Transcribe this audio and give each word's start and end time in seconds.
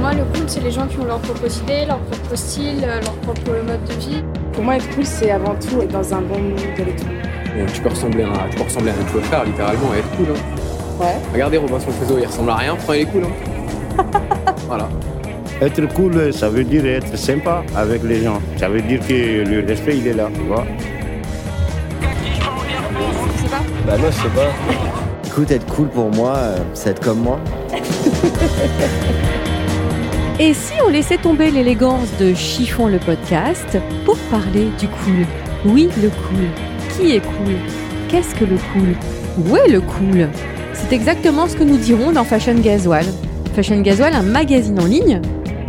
Moi, 0.00 0.12
le 0.14 0.24
cool, 0.24 0.48
c'est 0.48 0.60
les 0.60 0.70
gens 0.70 0.86
qui 0.86 0.98
ont 0.98 1.04
leur 1.04 1.18
propre 1.18 1.46
idée, 1.46 1.84
leur 1.86 1.98
propre 1.98 2.34
style, 2.34 2.82
euh, 2.84 3.00
leur 3.00 3.12
propre 3.16 3.50
mode 3.66 3.84
de 3.84 3.92
vie. 3.94 4.24
Pour 4.52 4.64
moi, 4.64 4.76
être 4.76 4.88
cool, 4.94 5.04
c'est 5.04 5.30
avant 5.30 5.54
tout 5.54 5.82
être 5.82 5.92
dans 5.92 6.14
un 6.14 6.22
bon 6.22 6.38
mood 6.38 6.58
avec 6.78 6.96
tout. 6.96 7.06
Euh, 7.56 7.66
tu 7.72 7.80
peux 7.82 7.90
ressembler 7.90 8.24
à, 8.24 8.48
tu 8.50 8.56
peux 8.56 8.62
ressembler 8.64 8.90
à 8.90 8.94
un 8.94 9.00
autre 9.00 9.26
frère, 9.26 9.44
littéralement, 9.44 9.94
et 9.94 9.98
être 9.98 10.10
cool. 10.16 10.26
Hein. 10.30 11.02
Ouais. 11.02 11.16
Regardez 11.34 11.58
Robinson 11.58 11.90
Crusoe, 11.98 12.20
il 12.20 12.26
ressemble 12.26 12.50
à 12.50 12.56
rien, 12.56 12.76
pourtant 12.76 12.92
il 12.94 13.00
est 13.00 13.06
cool. 13.06 13.24
Hein. 13.24 14.04
voilà. 14.66 14.88
Être 15.60 15.92
cool, 15.92 16.32
ça 16.32 16.48
veut 16.48 16.64
dire 16.64 16.86
être 16.86 17.16
sympa 17.18 17.62
avec 17.76 18.02
les 18.02 18.22
gens. 18.22 18.40
Ça 18.56 18.70
veut 18.70 18.80
dire 18.80 19.00
que 19.06 19.44
le 19.44 19.66
respect, 19.66 19.98
il 19.98 20.06
est 20.06 20.14
là, 20.14 20.28
tu 20.34 20.40
vois. 20.42 20.64
Bah 23.86 23.98
moi 23.98 24.10
je 24.10 24.16
sais 24.16 24.28
pas. 24.28 24.48
Écoute, 25.26 25.50
être 25.50 25.66
cool 25.74 25.88
pour 25.88 26.10
moi, 26.10 26.34
euh, 26.36 26.58
c'est 26.72 26.90
être 26.90 27.00
comme 27.00 27.20
moi. 27.20 27.38
Et 30.42 30.54
si 30.54 30.72
on 30.82 30.88
laissait 30.88 31.18
tomber 31.18 31.50
l'élégance 31.50 32.08
de 32.18 32.32
Chiffon 32.32 32.86
le 32.86 32.98
podcast 32.98 33.76
pour 34.06 34.16
parler 34.30 34.68
du 34.78 34.88
cool? 34.88 35.26
Oui, 35.66 35.90
le 36.02 36.08
cool. 36.08 36.46
Qui 36.96 37.14
est 37.16 37.20
cool? 37.20 37.56
Qu'est-ce 38.08 38.34
que 38.34 38.46
le 38.46 38.56
cool? 38.72 38.94
Où 39.36 39.54
est 39.54 39.68
le 39.68 39.82
cool? 39.82 40.30
C'est 40.72 40.94
exactement 40.94 41.46
ce 41.46 41.56
que 41.56 41.62
nous 41.62 41.76
dirons 41.76 42.12
dans 42.12 42.24
Fashion 42.24 42.54
Gasoil. 42.54 43.04
Fashion 43.54 43.82
Gasoil, 43.82 44.14
un 44.14 44.22
magazine 44.22 44.80
en 44.80 44.86
ligne, 44.86 45.20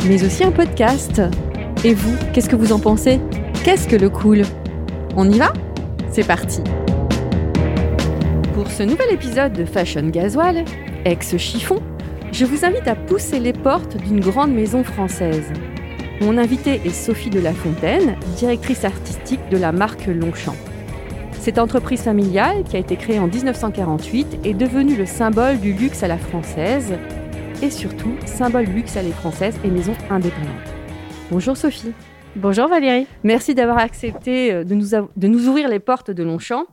mais 0.08 0.24
aussi 0.24 0.46
un 0.46 0.52
podcast. 0.52 1.22
Et 1.84 1.94
vous, 1.94 2.16
qu'est-ce 2.32 2.48
que 2.48 2.56
vous 2.56 2.72
en 2.72 2.80
pensez? 2.80 3.20
Qu'est-ce 3.66 3.90
que 3.90 3.98
le 3.98 4.10
cool? 4.10 4.44
On 5.18 5.30
y 5.30 5.38
va? 5.38 5.52
C'est 6.14 6.26
parti. 6.26 6.62
Pour 8.54 8.72
ce 8.72 8.84
nouvel 8.84 9.12
épisode 9.12 9.52
de 9.52 9.66
Fashion 9.66 10.08
Gasoil, 10.08 10.64
ex-chiffon, 11.04 11.82
je 12.32 12.46
vous 12.46 12.64
invite 12.64 12.88
à 12.88 12.96
pousser 12.96 13.40
les 13.40 13.54
portes 13.54 13.98
d'une 13.98 14.22
grande 14.22 14.54
maison 14.54 14.84
française. 14.84 15.52
Mon 16.22 16.38
invitée 16.38 16.82
est 16.86 16.94
Sophie 16.94 17.30
de 17.30 17.40
La 17.40 17.54
Fontaine, 17.54 18.16
directrice 18.38 18.86
artistique 18.86 19.42
de 19.50 19.58
la 19.58 19.72
marque 19.72 20.06
Longchamp. 20.08 20.56
Cette 21.34 21.60
entreprise 21.60 22.04
familiale, 22.04 22.64
qui 22.64 22.78
a 22.78 22.80
été 22.80 22.96
créée 22.96 23.20
en 23.20 23.28
1948, 23.28 24.46
est 24.46 24.54
devenue 24.54 24.96
le 24.96 25.06
symbole 25.06 25.60
du 25.60 25.74
luxe 25.74 26.04
à 26.04 26.08
la 26.08 26.18
française 26.18 26.94
et 27.62 27.70
surtout 27.70 28.16
symbole 28.26 28.66
du 28.66 28.74
luxe 28.74 28.96
à 28.96 29.04
la 29.04 29.12
française 29.12 29.60
et 29.66 29.70
maison 29.70 29.94
indépendante. 30.10 30.50
Bonjour 31.32 31.58
Sophie. 31.58 31.94
Bonjour 32.38 32.68
Valérie. 32.68 33.08
Merci 33.24 33.56
d'avoir 33.56 33.80
accepté 33.80 34.54
euh, 34.54 34.64
de 34.64 34.74
nous, 34.74 34.90
de 34.92 35.28
nous 35.28 35.48
ouvrir 35.48 35.68
les 35.68 35.80
portes 35.80 36.12
de 36.12 36.24
Longchamp. 36.24 36.66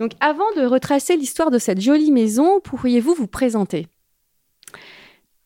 Donc 0.00 0.12
avant 0.20 0.50
de 0.56 0.66
retracer 0.66 1.16
l'histoire 1.16 1.52
de 1.52 1.58
cette 1.58 1.80
jolie 1.80 2.10
maison, 2.10 2.58
pourriez-vous 2.60 3.14
vous 3.14 3.28
présenter? 3.28 3.86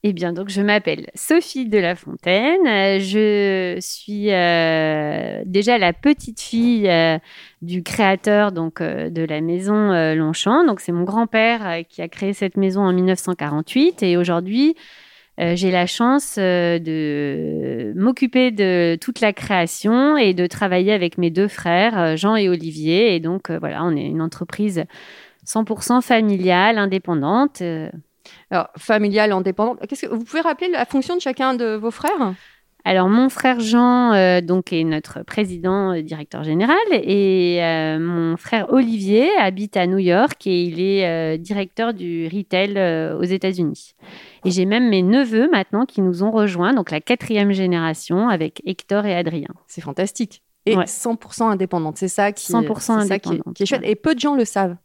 Eh 0.04 0.12
bien, 0.12 0.32
donc, 0.32 0.48
je 0.48 0.62
m'appelle 0.62 1.10
Sophie 1.16 1.66
de 1.66 1.76
La 1.78 1.96
Fontaine. 1.96 2.64
Euh, 2.68 3.00
Je 3.00 3.78
suis 3.80 4.32
euh, 4.32 5.42
déjà 5.44 5.76
la 5.76 5.92
petite 5.92 6.40
fille 6.40 6.88
euh, 6.88 7.18
du 7.62 7.82
créateur 7.82 8.52
donc 8.52 8.80
de 8.80 9.24
la 9.24 9.40
maison 9.40 9.90
Longchamp. 10.14 10.64
Donc, 10.66 10.78
c'est 10.80 10.92
mon 10.92 11.02
grand-père 11.02 11.82
qui 11.88 12.00
a 12.00 12.08
créé 12.08 12.32
cette 12.32 12.56
maison 12.56 12.82
en 12.82 12.92
1948. 12.92 14.04
Et 14.04 14.16
aujourd'hui, 14.16 14.76
j'ai 15.38 15.70
la 15.72 15.86
chance 15.86 16.36
de 16.38 17.92
m'occuper 17.96 18.50
de 18.52 18.96
toute 19.00 19.20
la 19.20 19.32
création 19.32 20.16
et 20.16 20.32
de 20.34 20.46
travailler 20.46 20.92
avec 20.92 21.18
mes 21.18 21.30
deux 21.30 21.48
frères, 21.48 22.16
Jean 22.16 22.36
et 22.36 22.48
Olivier. 22.48 23.16
Et 23.16 23.20
donc, 23.20 23.50
voilà, 23.50 23.84
on 23.84 23.96
est 23.96 24.06
une 24.06 24.22
entreprise 24.22 24.84
100% 25.44 26.02
familiale, 26.02 26.78
indépendante. 26.78 27.62
Alors, 28.50 28.68
familiale, 28.78 29.32
indépendante. 29.32 29.78
Qu'est-ce 29.88 30.06
que 30.06 30.14
vous 30.14 30.24
pouvez 30.24 30.40
rappeler 30.40 30.68
la 30.68 30.84
fonction 30.84 31.16
de 31.16 31.20
chacun 31.20 31.54
de 31.54 31.74
vos 31.74 31.90
frères? 31.90 32.34
Alors, 32.84 33.08
mon 33.08 33.28
frère 33.28 33.60
Jean, 33.60 34.12
euh, 34.14 34.40
donc, 34.40 34.72
est 34.72 34.84
notre 34.84 35.22
président 35.22 35.92
euh, 35.94 36.00
directeur 36.00 36.44
général, 36.44 36.76
et 36.92 37.58
euh, 37.62 37.98
mon 37.98 38.36
frère 38.38 38.72
Olivier 38.72 39.28
habite 39.38 39.76
à 39.76 39.86
New 39.86 39.98
York 39.98 40.46
et 40.46 40.62
il 40.62 40.80
est 40.80 41.06
euh, 41.06 41.36
directeur 41.36 41.92
du 41.92 42.28
retail 42.32 42.78
aux 43.18 43.24
États-Unis. 43.24 43.94
Et 44.44 44.50
j'ai 44.52 44.64
même 44.64 44.88
mes 44.88 45.02
neveux 45.02 45.50
maintenant 45.50 45.84
qui 45.84 46.00
nous 46.00 46.22
ont 46.22 46.30
rejoints, 46.30 46.72
donc 46.72 46.90
la 46.90 47.00
quatrième 47.00 47.50
génération 47.52 48.28
avec 48.28 48.62
Hector 48.64 49.04
et 49.04 49.14
Adrien. 49.14 49.48
C'est 49.66 49.82
fantastique. 49.82 50.42
Et 50.64 50.76
Ouais. 50.76 50.84
100% 50.86 51.50
indépendante. 51.50 51.96
C'est 51.98 52.08
ça 52.08 52.30
qui, 52.32 52.50
100% 52.52 53.00
c'est 53.02 53.08
ça 53.08 53.18
qui 53.18 53.28
est- 53.28 53.32
indépendante, 53.32 53.54
qui 53.56 53.62
est 53.64 53.66
chouette. 53.66 53.80
Et 53.84 53.96
peu 53.96 54.14
de 54.14 54.20
gens 54.20 54.34
le 54.36 54.44
savent. 54.44 54.76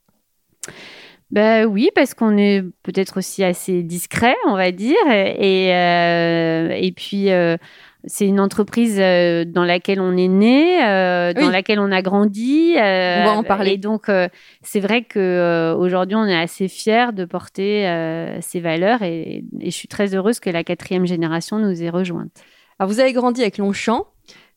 Ben 1.34 1.66
oui, 1.66 1.90
parce 1.96 2.14
qu'on 2.14 2.38
est 2.38 2.62
peut-être 2.84 3.18
aussi 3.18 3.44
assez 3.44 3.82
discret, 3.82 4.36
on 4.46 4.56
va 4.56 4.72
dire. 4.72 4.96
Et, 5.10 5.74
euh, 5.74 6.70
et 6.70 6.92
puis, 6.92 7.32
euh, 7.32 7.58
c'est 8.06 8.28
une 8.28 8.40
entreprise 8.40 8.98
euh, 9.00 9.44
dans 9.44 9.64
laquelle 9.64 10.00
on 10.00 10.16
est 10.16 10.28
né, 10.28 10.86
euh, 10.86 11.34
dans 11.34 11.50
laquelle 11.50 11.80
on 11.80 11.92
a 11.92 12.04
grandi. 12.04 12.76
euh, 12.78 13.22
On 13.24 13.26
va 13.26 13.32
en 13.32 13.44
parler. 13.44 13.72
Et 13.72 13.78
donc, 13.80 14.10
euh, 14.10 14.28
c'est 14.62 14.80
vrai 14.80 15.06
qu'aujourd'hui, 15.12 16.16
on 16.16 16.26
est 16.28 16.38
assez 16.40 16.68
fiers 16.68 17.14
de 17.14 17.26
porter 17.26 17.88
euh, 17.88 18.38
ces 18.42 18.60
valeurs. 18.60 19.02
Et, 19.02 19.44
et 19.60 19.72
je 19.72 19.76
suis 19.76 19.88
très 19.88 20.14
heureuse 20.14 20.40
que 20.40 20.52
la 20.52 20.64
quatrième 20.64 21.08
génération 21.08 21.58
nous 21.58 21.82
ait 21.82 21.90
rejointes. 21.90 22.44
Alors, 22.78 22.92
vous 22.92 23.00
avez 23.00 23.12
grandi 23.12 23.42
avec 23.42 23.58
Longchamp. 23.58 24.06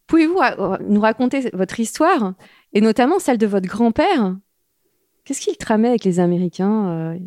Pouvez-vous 0.08 0.40
nous 0.86 1.00
raconter 1.00 1.48
votre 1.54 1.80
histoire 1.80 2.34
et 2.74 2.82
notamment 2.82 3.18
celle 3.18 3.38
de 3.38 3.46
votre 3.46 3.66
grand-père? 3.66 4.36
Qu'est-ce 5.26 5.40
qu'il 5.40 5.56
tramait 5.56 5.88
avec 5.88 6.04
les 6.04 6.20
Américains 6.20 6.88
euh, 6.88 7.18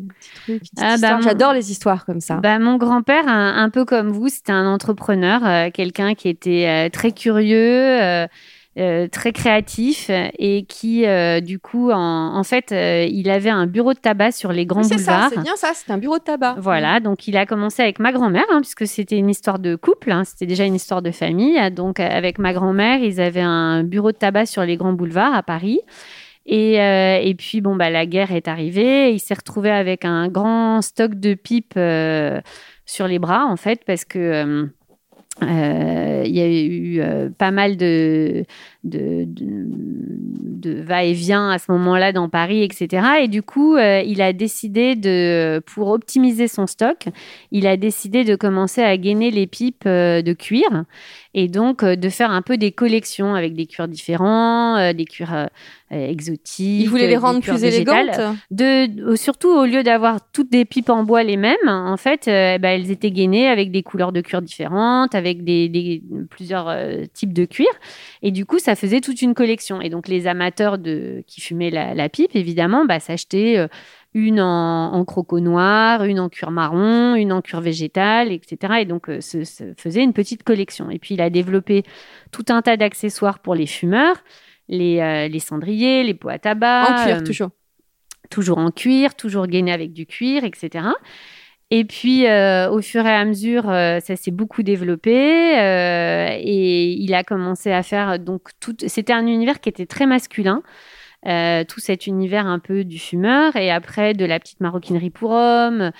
Ah, 0.80 0.96
bah, 1.00 1.16
mon- 1.16 1.20
J'adore 1.20 1.52
les 1.52 1.70
histoires 1.70 2.06
comme 2.06 2.20
ça. 2.20 2.36
Bah, 2.36 2.58
mon 2.58 2.76
grand-père, 2.78 3.28
un, 3.28 3.62
un 3.62 3.68
peu 3.70 3.84
comme 3.84 4.08
vous, 4.10 4.28
c'était 4.28 4.52
un 4.52 4.66
entrepreneur, 4.66 5.40
euh, 5.46 5.70
quelqu'un 5.70 6.14
qui 6.14 6.28
était 6.28 6.66
euh, 6.66 6.88
très 6.88 7.12
curieux, 7.12 8.26
très 9.12 9.32
créatif 9.32 10.10
et 10.38 10.64
qui, 10.64 11.04
du 11.42 11.58
coup, 11.58 11.90
en, 11.90 12.34
en 12.36 12.42
fait, 12.44 12.70
il 12.72 13.28
avait 13.28 13.50
un 13.50 13.66
bureau 13.66 13.92
de 13.92 13.98
tabac 13.98 14.32
sur 14.32 14.52
les 14.52 14.64
grands 14.64 14.80
Oui, 14.82 14.88
c'est 14.88 14.98
ça, 14.98 15.12
boulevards. 15.12 15.30
c'est 15.34 15.42
bien 15.42 15.56
ça, 15.56 15.72
c'est 15.74 15.90
un 15.92 15.98
bureau 15.98 16.16
de 16.18 16.22
tabac. 16.22 16.56
Voilà, 16.58 17.00
donc 17.00 17.28
il 17.28 17.36
a 17.36 17.44
commencé 17.44 17.82
avec 17.82 17.98
ma 17.98 18.12
grand-mère, 18.12 18.46
hein, 18.50 18.60
puisque 18.62 18.86
c'était 18.86 19.18
une 19.18 19.28
histoire 19.28 19.58
de 19.58 19.76
couple, 19.76 20.10
hein, 20.12 20.22
c'était 20.24 20.46
déjà 20.46 20.64
une 20.64 20.76
histoire 20.76 21.02
de 21.02 21.10
famille. 21.10 21.58
Donc 21.72 22.00
avec 22.00 22.38
ma 22.38 22.54
grand-mère, 22.54 23.00
ils 23.02 23.20
avaient 23.20 23.42
un 23.42 23.82
bureau 23.84 24.12
de 24.12 24.16
tabac 24.16 24.46
sur 24.46 24.64
les 24.64 24.78
grands 24.78 24.94
boulevards 24.94 25.34
à 25.34 25.42
Paris. 25.42 25.80
Et, 26.46 26.80
euh, 26.80 27.20
et 27.22 27.34
puis, 27.34 27.60
bon, 27.60 27.76
bah, 27.76 27.90
la 27.90 28.06
guerre 28.06 28.32
est 28.32 28.48
arrivée. 28.48 29.12
Il 29.12 29.20
s'est 29.20 29.34
retrouvé 29.34 29.70
avec 29.70 30.04
un 30.04 30.28
grand 30.28 30.82
stock 30.82 31.14
de 31.14 31.34
pipes 31.34 31.74
euh, 31.76 32.40
sur 32.86 33.06
les 33.06 33.18
bras, 33.18 33.46
en 33.46 33.56
fait, 33.56 33.82
parce 33.86 34.04
que 34.04 34.68
euh, 35.42 36.22
il 36.26 36.32
y 36.32 36.40
a 36.40 36.50
eu 36.50 37.30
pas 37.38 37.50
mal 37.50 37.76
de, 37.76 38.44
de, 38.84 39.24
de, 39.26 40.82
va-et-vient 40.82 41.50
à 41.50 41.58
ce 41.58 41.70
moment-là 41.72 42.12
dans 42.12 42.28
Paris, 42.28 42.62
etc. 42.62 43.22
Et 43.22 43.28
du 43.28 43.42
coup, 43.42 43.78
il 43.78 44.20
a 44.20 44.32
décidé 44.32 44.96
de, 44.96 45.62
pour 45.66 45.88
optimiser 45.88 46.48
son 46.48 46.66
stock, 46.66 47.06
il 47.52 47.66
a 47.66 47.76
décidé 47.78 48.24
de 48.24 48.34
commencer 48.34 48.82
à 48.82 48.96
gainer 48.98 49.30
les 49.30 49.46
pipes 49.46 49.86
de 49.86 50.32
cuir 50.34 50.84
et 51.34 51.48
donc 51.48 51.82
euh, 51.82 51.96
de 51.96 52.08
faire 52.08 52.30
un 52.30 52.42
peu 52.42 52.56
des 52.56 52.72
collections 52.72 53.34
avec 53.34 53.54
des 53.54 53.66
cuirs 53.66 53.88
différents, 53.88 54.76
euh, 54.76 54.92
des 54.92 55.04
cuirs 55.04 55.32
euh, 55.34 55.46
exotiques. 55.90 56.82
Il 56.84 56.88
voulait 56.88 57.06
les 57.08 57.16
rendre 57.16 57.40
plus 57.40 57.64
élégantes? 57.64 58.20
De, 58.50 59.14
surtout 59.16 59.48
au 59.48 59.64
lieu 59.64 59.82
d'avoir 59.82 60.18
toutes 60.32 60.50
des 60.50 60.64
pipes 60.64 60.90
en 60.90 61.04
bois 61.04 61.22
les 61.22 61.36
mêmes, 61.36 61.56
en 61.68 61.96
fait, 61.96 62.28
euh, 62.28 62.58
bah, 62.58 62.68
elles 62.70 62.90
étaient 62.90 63.10
gainées 63.10 63.48
avec 63.48 63.70
des 63.70 63.82
couleurs 63.82 64.12
de 64.12 64.20
cuir 64.20 64.42
différentes, 64.42 65.14
avec 65.14 65.44
des, 65.44 65.68
des- 65.68 66.02
plusieurs 66.30 66.74
types 67.12 67.32
de 67.32 67.44
cuir. 67.44 67.68
Et 68.22 68.30
du 68.30 68.46
coup, 68.46 68.58
ça 68.58 68.74
faisait 68.76 69.00
toute 69.00 69.22
une 69.22 69.34
collection. 69.34 69.80
Et 69.80 69.88
donc, 69.88 70.08
les 70.08 70.26
amateurs 70.26 70.78
de, 70.78 71.22
qui 71.26 71.40
fumaient 71.40 71.70
la, 71.70 71.94
la 71.94 72.08
pipe, 72.08 72.34
évidemment, 72.34 72.84
bah, 72.84 73.00
s'achetaient 73.00 73.68
une 74.14 74.40
en, 74.40 74.92
en 74.92 75.04
croco 75.04 75.40
noir, 75.40 76.04
une 76.04 76.18
en 76.20 76.28
cuir 76.28 76.50
marron, 76.50 77.14
une 77.14 77.32
en 77.32 77.42
cuir 77.42 77.60
végétal, 77.60 78.32
etc. 78.32 78.74
Et 78.80 78.84
donc, 78.84 79.08
euh, 79.08 79.20
se, 79.20 79.44
se 79.44 79.72
faisait 79.76 80.02
une 80.02 80.12
petite 80.12 80.42
collection. 80.42 80.90
Et 80.90 80.98
puis, 80.98 81.14
il 81.14 81.20
a 81.20 81.30
développé 81.30 81.84
tout 82.32 82.44
un 82.48 82.62
tas 82.62 82.76
d'accessoires 82.76 83.38
pour 83.38 83.54
les 83.54 83.66
fumeurs, 83.66 84.16
les, 84.68 85.00
euh, 85.00 85.28
les 85.28 85.38
cendriers, 85.38 86.02
les 86.02 86.14
pots 86.14 86.28
à 86.28 86.38
tabac. 86.38 86.90
En 86.90 87.04
cuir, 87.04 87.16
euh, 87.18 87.22
toujours. 87.22 87.50
toujours 88.30 88.58
en 88.58 88.70
cuir, 88.70 89.14
toujours 89.14 89.46
gainé 89.46 89.72
avec 89.72 89.92
du 89.92 90.06
cuir, 90.06 90.44
etc. 90.44 90.88
Et 91.72 91.84
puis, 91.84 92.26
euh, 92.26 92.68
au 92.68 92.82
fur 92.82 93.06
et 93.06 93.14
à 93.14 93.24
mesure, 93.24 93.70
euh, 93.70 94.00
ça 94.00 94.16
s'est 94.16 94.32
beaucoup 94.32 94.64
développé 94.64 95.56
euh, 95.56 96.28
et 96.36 96.90
il 96.94 97.14
a 97.14 97.22
commencé 97.22 97.70
à 97.70 97.84
faire 97.84 98.18
donc 98.18 98.48
tout. 98.58 98.74
C'était 98.88 99.12
un 99.12 99.24
univers 99.26 99.60
qui 99.60 99.68
était 99.68 99.86
très 99.86 100.06
masculin. 100.06 100.62
Tout 101.22 101.80
cet 101.80 102.06
univers 102.06 102.46
un 102.46 102.58
peu 102.58 102.84
du 102.84 102.98
fumeur 102.98 103.56
et 103.56 103.70
après 103.70 104.14
de 104.14 104.24
la 104.24 104.38
petite 104.38 104.60
maroquinerie 104.60 105.10
pour 105.10 105.30
hommes. 105.30 105.90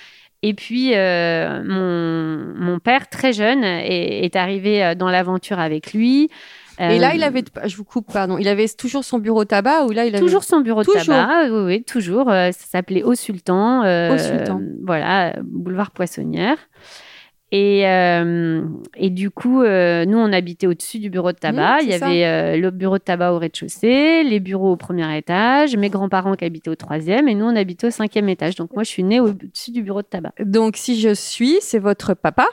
Et 0.42 0.54
puis, 0.54 0.92
mon, 0.94 2.54
mon, 2.56 2.78
père, 2.78 3.08
très 3.08 3.32
jeune, 3.32 3.62
est, 3.62 4.24
est 4.24 4.36
arrivé 4.36 4.94
dans 4.96 5.10
l'aventure 5.10 5.58
avec 5.58 5.92
lui. 5.92 6.30
Et 6.80 6.98
là, 6.98 7.14
il 7.14 7.22
euh, 7.22 7.26
avait, 7.26 7.44
je 7.66 7.76
vous 7.76 7.84
coupe, 7.84 8.10
pardon, 8.10 8.38
il 8.38 8.48
avait 8.48 8.66
toujours 8.68 9.04
son 9.04 9.18
bureau 9.18 9.44
tabac 9.44 9.84
ou 9.84 9.90
là, 9.90 10.06
il 10.06 10.14
avait 10.14 10.24
toujours 10.24 10.44
son 10.44 10.60
bureau 10.60 10.82
de 10.82 10.90
tabac. 10.90 11.48
Oui, 11.50 11.64
oui, 11.64 11.84
toujours. 11.84 12.30
Euh, 12.30 12.52
ça 12.52 12.66
s'appelait 12.66 13.02
Au 13.02 13.14
Sultan. 13.14 13.82
Euh, 13.84 14.14
Au 14.14 14.18
Sultan. 14.18 14.62
Voilà, 14.82 15.34
boulevard 15.42 15.90
Poissonnière. 15.90 16.56
Et, 17.52 17.80
et 17.82 19.10
du 19.10 19.30
coup, 19.30 19.62
nous, 19.62 20.18
on 20.18 20.32
habitait 20.32 20.66
au-dessus 20.66 20.98
du 21.00 21.10
bureau 21.10 21.32
de 21.32 21.38
tabac. 21.38 21.80
il 21.82 21.88
y 21.88 21.94
avait 21.94 22.56
le 22.58 22.70
bureau 22.70 22.98
de 22.98 23.02
tabac 23.02 23.32
au 23.32 23.38
rez-de-chaussée, 23.38 24.22
les 24.22 24.40
bureaux 24.40 24.72
au 24.72 24.76
premier 24.76 25.16
étage, 25.16 25.76
mes 25.76 25.90
grands-parents 25.90 26.34
qui 26.34 26.44
habitaient 26.44 26.70
au 26.70 26.76
troisième, 26.76 27.28
et 27.28 27.34
nous, 27.34 27.46
on 27.46 27.56
habitait 27.56 27.88
au 27.88 27.90
cinquième 27.90 28.28
étage. 28.28 28.54
Donc, 28.54 28.72
moi, 28.72 28.84
je 28.84 28.88
suis 28.88 29.02
née 29.02 29.18
au-dessus 29.18 29.72
du 29.72 29.82
bureau 29.82 30.02
de 30.02 30.06
tabac. 30.06 30.32
Donc, 30.44 30.76
si 30.76 31.00
je 31.00 31.12
suis, 31.12 31.58
c'est 31.60 31.80
votre 31.80 32.14
papa 32.14 32.46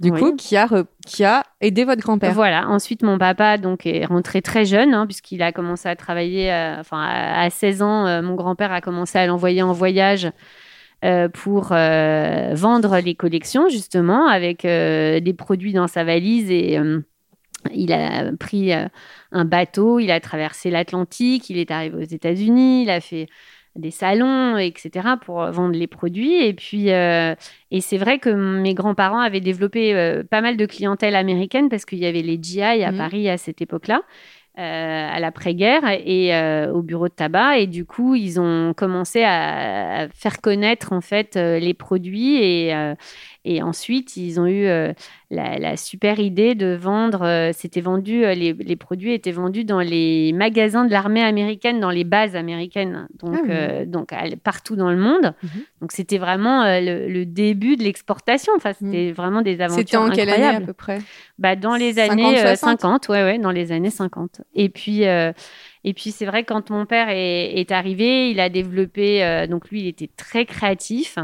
du 0.00 0.12
coup, 0.12 0.34
qui 0.36 0.56
a, 0.56 0.68
qui 1.06 1.24
a 1.24 1.42
aidé 1.60 1.84
votre 1.84 2.02
grand-père. 2.02 2.32
Voilà. 2.32 2.68
Ensuite, 2.68 3.02
mon 3.02 3.18
papa 3.18 3.56
donc 3.56 3.86
est 3.86 4.04
rentré 4.04 4.42
très 4.42 4.64
jeune, 4.64 4.92
hein, 4.92 5.06
puisqu'il 5.06 5.42
a 5.42 5.52
commencé 5.52 5.88
à 5.88 5.96
travailler. 5.96 6.52
Euh, 6.52 6.80
enfin, 6.80 7.02
à, 7.02 7.48
16 7.48 7.82
ans, 7.82 8.06
euh, 8.06 8.22
mon 8.22 8.34
grand-père 8.34 8.72
a 8.72 8.80
commencé 8.80 9.18
à 9.18 9.26
l'envoyer 9.26 9.62
en 9.62 9.72
voyage 9.72 10.30
euh, 11.04 11.28
pour 11.28 11.68
vendre 11.68 12.98
les 12.98 13.14
collections, 13.14 13.68
justement, 13.68 14.26
avec 14.26 14.62
des 14.62 15.34
produits 15.36 15.72
dans 15.72 15.88
sa 15.88 16.04
valise 16.04 16.50
et. 16.50 16.78
il 17.74 17.92
a 17.92 18.30
pris 18.38 18.72
un 18.72 19.44
bateau, 19.44 19.98
il 19.98 20.10
a 20.10 20.20
traversé 20.20 20.70
l'Atlantique, 20.70 21.50
il 21.50 21.58
est 21.58 21.70
arrivé 21.70 21.96
aux 21.96 22.08
États-Unis, 22.08 22.82
il 22.82 22.90
a 22.90 23.00
fait 23.00 23.26
des 23.78 23.90
salons, 23.90 24.56
etc., 24.56 25.08
pour 25.20 25.44
vendre 25.50 25.76
les 25.76 25.86
produits. 25.86 26.42
Et 26.42 26.54
puis, 26.54 26.90
euh, 26.90 27.34
et 27.70 27.80
c'est 27.80 27.98
vrai 27.98 28.18
que 28.18 28.30
mes 28.30 28.74
grands-parents 28.74 29.20
avaient 29.20 29.40
développé 29.40 29.94
euh, 29.94 30.24
pas 30.24 30.40
mal 30.40 30.56
de 30.56 30.66
clientèle 30.66 31.14
américaine 31.14 31.68
parce 31.68 31.84
qu'il 31.84 31.98
y 31.98 32.06
avait 32.06 32.22
les 32.22 32.38
GI 32.40 32.62
à 32.62 32.92
mmh. 32.92 32.96
Paris 32.96 33.28
à 33.28 33.38
cette 33.38 33.60
époque-là. 33.60 34.02
Euh, 34.58 35.08
à 35.12 35.20
l'après-guerre 35.20 35.82
et 35.86 36.32
au 36.72 36.80
bureau 36.80 37.08
de 37.08 37.12
tabac. 37.12 37.58
Et 37.58 37.66
du 37.66 37.84
coup 37.84 38.14
ils 38.14 38.40
ont 38.40 38.72
commencé 38.74 39.22
à, 39.22 40.08
faire 40.14 40.40
connaître 40.40 40.94
en 40.94 41.02
fait 41.02 41.36
les 41.36 41.74
produits 41.74 42.42
et, 42.42 42.74
et 43.48 43.62
ensuite, 43.62 44.16
ils 44.16 44.40
ont 44.40 44.46
eu 44.46 44.66
euh, 44.66 44.92
la, 45.30 45.76
super 45.76 46.18
idée 46.18 46.56
de 46.56 46.74
vendre. 46.74 47.22
Euh, 47.22 47.50
c'était 47.54 47.80
vendu, 47.80 48.24
euh, 48.24 48.34
les, 48.34 48.76
produits 48.76 49.12
étaient 49.12 49.30
vendus 49.30 49.64
dans 49.64 49.78
les 49.78 50.32
magasins 50.32 50.84
de 50.84 50.90
l'armée 50.90 51.22
américaine, 51.22 51.78
dans 51.78 51.90
les 51.90 52.02
bases 52.02 52.34
américaines, 52.34 53.06
donc, 53.14 53.38
ah 53.48 53.84
donc 53.84 54.12
partout 54.42 54.74
dans 54.74 54.90
le 54.90 54.96
monde. 54.96 55.32
Mhm. 55.44 55.50
Donc 55.80 55.92
c'était 55.92 56.18
vraiment 56.18 56.64
le, 56.64 57.24
début 57.24 57.76
de 57.76 57.84
l'exportation. 57.84 58.52
Enfin, 58.56 58.70
mhm. 58.70 58.90
c'était 58.90 59.12
vraiment 59.12 59.42
des 59.42 59.60
aventures 59.60 59.78
C'était 59.78 59.96
en 59.96 60.10
quelle 60.10 60.30
année 60.30 60.56
à 60.56 60.60
peu 60.60 60.72
près? 60.72 60.98
Bah, 61.38 61.54
Dans 61.54 61.76
les 61.76 62.00
années 62.00 62.56
50, 62.56 63.08
ouais, 63.08 63.22
ouais, 63.22 63.38
dans 63.38 63.52
les 63.52 63.70
années 63.70 63.90
50. 63.90 64.42
Et 64.54 64.68
puis. 64.68 65.04
Et 65.88 65.94
puis 65.94 66.10
c'est 66.10 66.26
vrai 66.26 66.42
quand 66.42 66.70
mon 66.70 66.84
père 66.84 67.10
est, 67.10 67.60
est 67.60 67.70
arrivé, 67.70 68.32
il 68.32 68.40
a 68.40 68.48
développé, 68.48 69.46
donc 69.48 69.70
lui 69.70 69.82
il 69.82 69.86
était 69.86 70.10
très 70.16 70.44
créatif. 70.44 71.16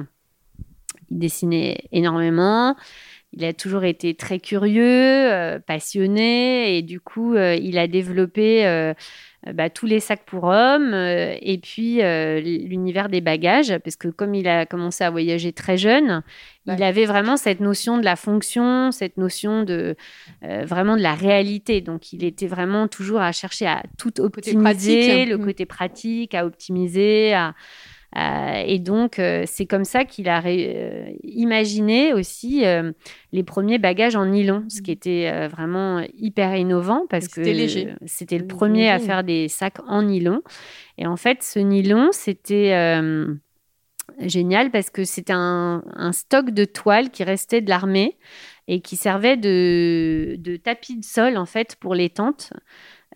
Il 1.13 1.19
dessinait 1.19 1.85
énormément. 1.93 2.75
Il 3.35 3.47
a 3.47 3.55
toujours 3.55 3.85
été 3.85 4.15
très 4.15 4.39
curieux, 4.39 4.85
euh, 4.85 5.59
passionné, 5.59 6.77
et 6.77 6.83
du 6.83 7.01
coup, 7.01 7.35
euh, 7.35 7.55
il 7.55 7.79
a 7.79 7.87
développé 7.87 8.67
euh, 8.67 8.93
bah, 9.55 9.71
tous 9.71 9.87
les 9.87 10.01
sacs 10.01 10.27
pour 10.27 10.45
hommes, 10.45 10.93
et 10.93 11.59
puis 11.63 12.01
l'univers 12.03 13.09
des 13.09 13.23
bagages, 13.23 13.77
parce 13.79 13.97
que 13.97 14.09
comme 14.09 14.35
il 14.35 14.47
a 14.47 14.67
commencé 14.67 15.03
à 15.03 15.11
voyager 15.11 15.53
très 15.53 15.79
jeune, 15.79 16.23
il 16.67 16.83
avait 16.83 17.07
vraiment 17.07 17.37
cette 17.37 17.61
notion 17.61 17.99
de 17.99 18.05
la 18.05 18.17
fonction, 18.17 18.93
cette 18.93 19.17
notion 19.17 19.65
de 19.65 19.97
vraiment 20.43 20.97
de 20.97 21.03
la 21.03 21.15
réalité. 21.15 21.81
Donc, 21.81 22.13
il 22.13 22.23
était 22.23 22.47
vraiment 22.47 22.87
toujours 22.87 23.21
à 23.21 23.33
chercher 23.33 23.67
à 23.67 23.83
tout 23.99 24.21
optimiser, 24.21 25.25
le 25.25 25.39
côté 25.39 25.67
pratique, 25.67 26.37
à 26.37 26.47
optimiser, 26.47 27.35
à 27.35 27.55
euh, 28.17 28.63
et 28.67 28.79
donc, 28.79 29.19
euh, 29.19 29.45
c'est 29.47 29.67
comme 29.67 29.85
ça 29.85 30.05
qu'il 30.05 30.29
a 30.29 30.43
euh, 30.45 31.11
imaginé 31.23 32.13
aussi 32.13 32.65
les 33.33 33.43
premiers 33.43 33.79
bagages 33.79 34.17
en 34.17 34.27
nylon, 34.27 34.65
ce 34.69 34.83
qui 34.83 34.91
mmh. 34.91 34.95
était 34.95 35.49
vraiment 35.49 36.05
hyper 36.15 36.55
innovant 36.57 37.07
parce 37.09 37.29
que 37.29 37.43
c'était 38.07 38.39
le 38.39 38.47
premier 38.47 38.91
à 38.91 38.99
faire 38.99 39.25
des 39.25 39.49
sacs 39.49 39.81
en 39.87 40.03
nylon. 40.03 40.43
Et 40.99 41.07
en 41.07 41.17
fait, 41.17 41.43
ce 41.43 41.59
nylon, 41.59 42.11
c'était 42.13 43.01
génial 44.21 44.71
parce 44.71 44.91
que 44.91 45.05
c'était 45.05 45.33
un, 45.33 45.83
un, 45.95 46.13
stock 46.13 46.51
de 46.51 46.65
toiles 46.65 47.11
qui 47.11 47.25
restait 47.25 47.63
de 47.63 47.71
l'armée 47.71 48.19
et 48.69 48.81
qui 48.81 48.97
servait 48.97 49.37
de, 49.39 50.37
de, 50.39 50.57
tapis 50.57 50.99
de 50.99 51.05
sol 51.05 51.39
en 51.39 51.47
fait 51.47 51.77
pour 51.77 51.95
les 51.95 52.11
tentes. 52.11 52.53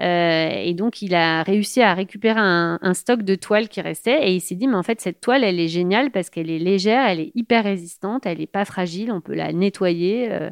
Euh, 0.00 0.50
et 0.50 0.74
donc, 0.74 1.00
il 1.02 1.14
a 1.14 1.42
réussi 1.42 1.80
à 1.80 1.94
récupérer 1.94 2.40
un, 2.40 2.94
stock 2.94 3.22
de 3.22 3.34
toiles 3.34 3.68
qui 3.68 3.80
restait. 3.80 4.28
Et 4.28 4.34
il 4.34 4.40
s'est 4.40 4.54
dit, 4.54 4.66
mais 4.66 4.76
en 4.76 4.82
fait, 4.82 5.00
cette 5.00 5.20
toile, 5.20 5.44
elle 5.44 5.58
est 5.58 5.68
géniale 5.68 6.10
parce 6.10 6.30
qu'elle 6.30 6.50
est 6.50 6.58
légère, 6.58 7.06
elle 7.06 7.20
est 7.20 7.32
hyper 7.34 7.64
résistante, 7.64 8.26
elle 8.26 8.38
n'est 8.38 8.46
pas 8.46 8.64
fragile, 8.64 9.10
on 9.10 9.20
peut 9.20 9.34
la 9.34 9.52
nettoyer. 9.52 10.30
Euh, 10.30 10.50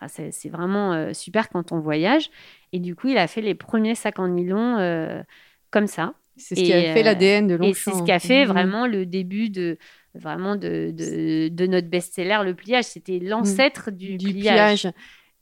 enfin, 0.00 0.28
c'est 0.30 0.48
vraiment 0.48 0.92
euh, 0.92 1.12
super 1.12 1.48
quand 1.48 1.72
on 1.72 1.80
voyage. 1.80 2.30
Et 2.72 2.78
du 2.78 2.94
coup, 2.94 3.08
il 3.08 3.18
a 3.18 3.26
fait 3.26 3.42
les 3.42 3.54
premiers 3.54 3.94
sacs 3.94 4.18
en 4.18 4.28
nylon 4.28 5.24
comme 5.70 5.86
ça. 5.86 6.14
C'est 6.36 6.54
ce 6.54 6.60
qui 6.60 6.72
a 6.72 6.92
fait 6.92 7.02
l'ADN 7.02 7.46
de 7.46 7.54
Longchamp. 7.54 7.70
Et 7.70 7.74
c'est 7.74 7.92
ce 7.92 8.02
qui 8.02 8.12
a 8.12 8.18
fait 8.18 8.44
vraiment 8.44 8.86
le 8.86 9.06
début 9.06 9.48
de 9.48 9.78
vraiment 10.14 10.56
de, 10.56 10.92
de, 10.92 11.66
notre 11.66 11.88
best-seller, 11.88 12.38
le 12.44 12.54
pliage. 12.54 12.84
C'était 12.84 13.18
l'ancêtre 13.18 13.90
du, 13.90 14.16
du, 14.16 14.32
pliage. 14.32 14.88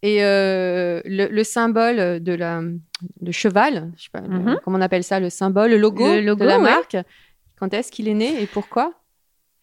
Et 0.05 0.23
euh, 0.23 1.01
le, 1.07 1.43
symbole 1.45 2.23
de 2.23 2.33
la 2.35 2.61
le 2.61 3.33
cheval, 3.33 3.91
je 3.97 4.03
sais 4.03 4.11
pas, 4.13 4.21
mhm. 4.21 4.59
comment 4.63 4.77
on 4.77 4.83
appelle 4.83 5.03
ça, 5.03 5.19
le 5.19 5.31
symbole, 5.31 5.71
le 5.71 5.79
logo, 5.79 6.05
de 6.07 6.45
la 6.45 6.59
marque. 6.59 6.99
Quand 7.59 7.73
est-ce 7.73 7.91
qu'il 7.91 8.07
est 8.09 8.15
né 8.15 8.43
et 8.43 8.47
pourquoi? 8.47 8.93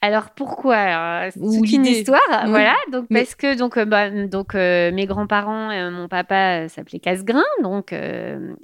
Alors 0.02 0.31
pourquoi? 0.31 1.30
C'est 1.30 1.40
une 1.40 1.86
histoire, 1.86 2.48
voilà. 2.48 2.74
Donc 2.92 3.06
parce 3.14 3.36
que 3.36 3.56
donc 3.56 3.78
euh, 3.78 3.86
bah, 3.86 4.10
donc 4.10 4.56
euh, 4.56 4.92
mes 4.92 5.06
grands-parents, 5.06 5.92
mon 5.92 6.07
papa 6.07 6.68
s'appelait 6.69 6.98
Casgrain, 6.98 7.44
donc 7.62 7.94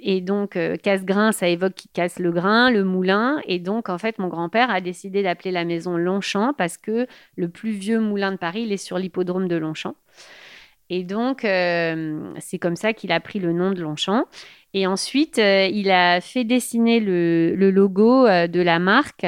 et 0.00 0.20
donc 0.20 0.58
Casgrain, 0.82 1.30
ça 1.30 1.46
évoque 1.46 1.74
qui 1.74 1.88
casse 1.90 2.18
le 2.18 2.32
grain, 2.32 2.72
le 2.72 2.82
moulin, 2.82 3.40
et 3.46 3.60
donc 3.60 3.88
en 3.88 3.98
fait 3.98 4.18
mon 4.18 4.26
grand-père 4.26 4.68
a 4.68 4.80
décidé 4.80 5.22
d'appeler 5.22 5.52
la 5.52 5.64
maison 5.64 5.96
Longchamp 5.96 6.54
parce 6.54 6.76
que 6.76 7.06
le 7.36 7.48
plus 7.48 7.70
vieux 7.70 8.00
moulin 8.00 8.32
de 8.32 8.36
Paris, 8.36 8.62
il 8.62 8.72
est 8.72 8.78
sur 8.78 8.98
l'hippodrome 8.98 9.46
de 9.46 9.54
Longchamp. 9.54 9.94
Et 10.90 11.04
donc, 11.04 11.44
euh, 11.44 12.32
c'est 12.38 12.58
comme 12.58 12.76
ça 12.76 12.92
qu'il 12.92 13.12
a 13.12 13.20
pris 13.20 13.38
le 13.38 13.52
nom 13.52 13.72
de 13.72 13.82
Longchamp. 13.82 14.24
Et 14.74 14.86
ensuite, 14.86 15.38
euh, 15.38 15.66
il 15.66 15.90
a 15.90 16.20
fait 16.20 16.44
dessiner 16.44 17.00
le, 17.00 17.54
logo 17.70 18.26
euh, 18.26 18.46
de 18.46 18.60
la 18.60 18.78
marque 18.78 19.26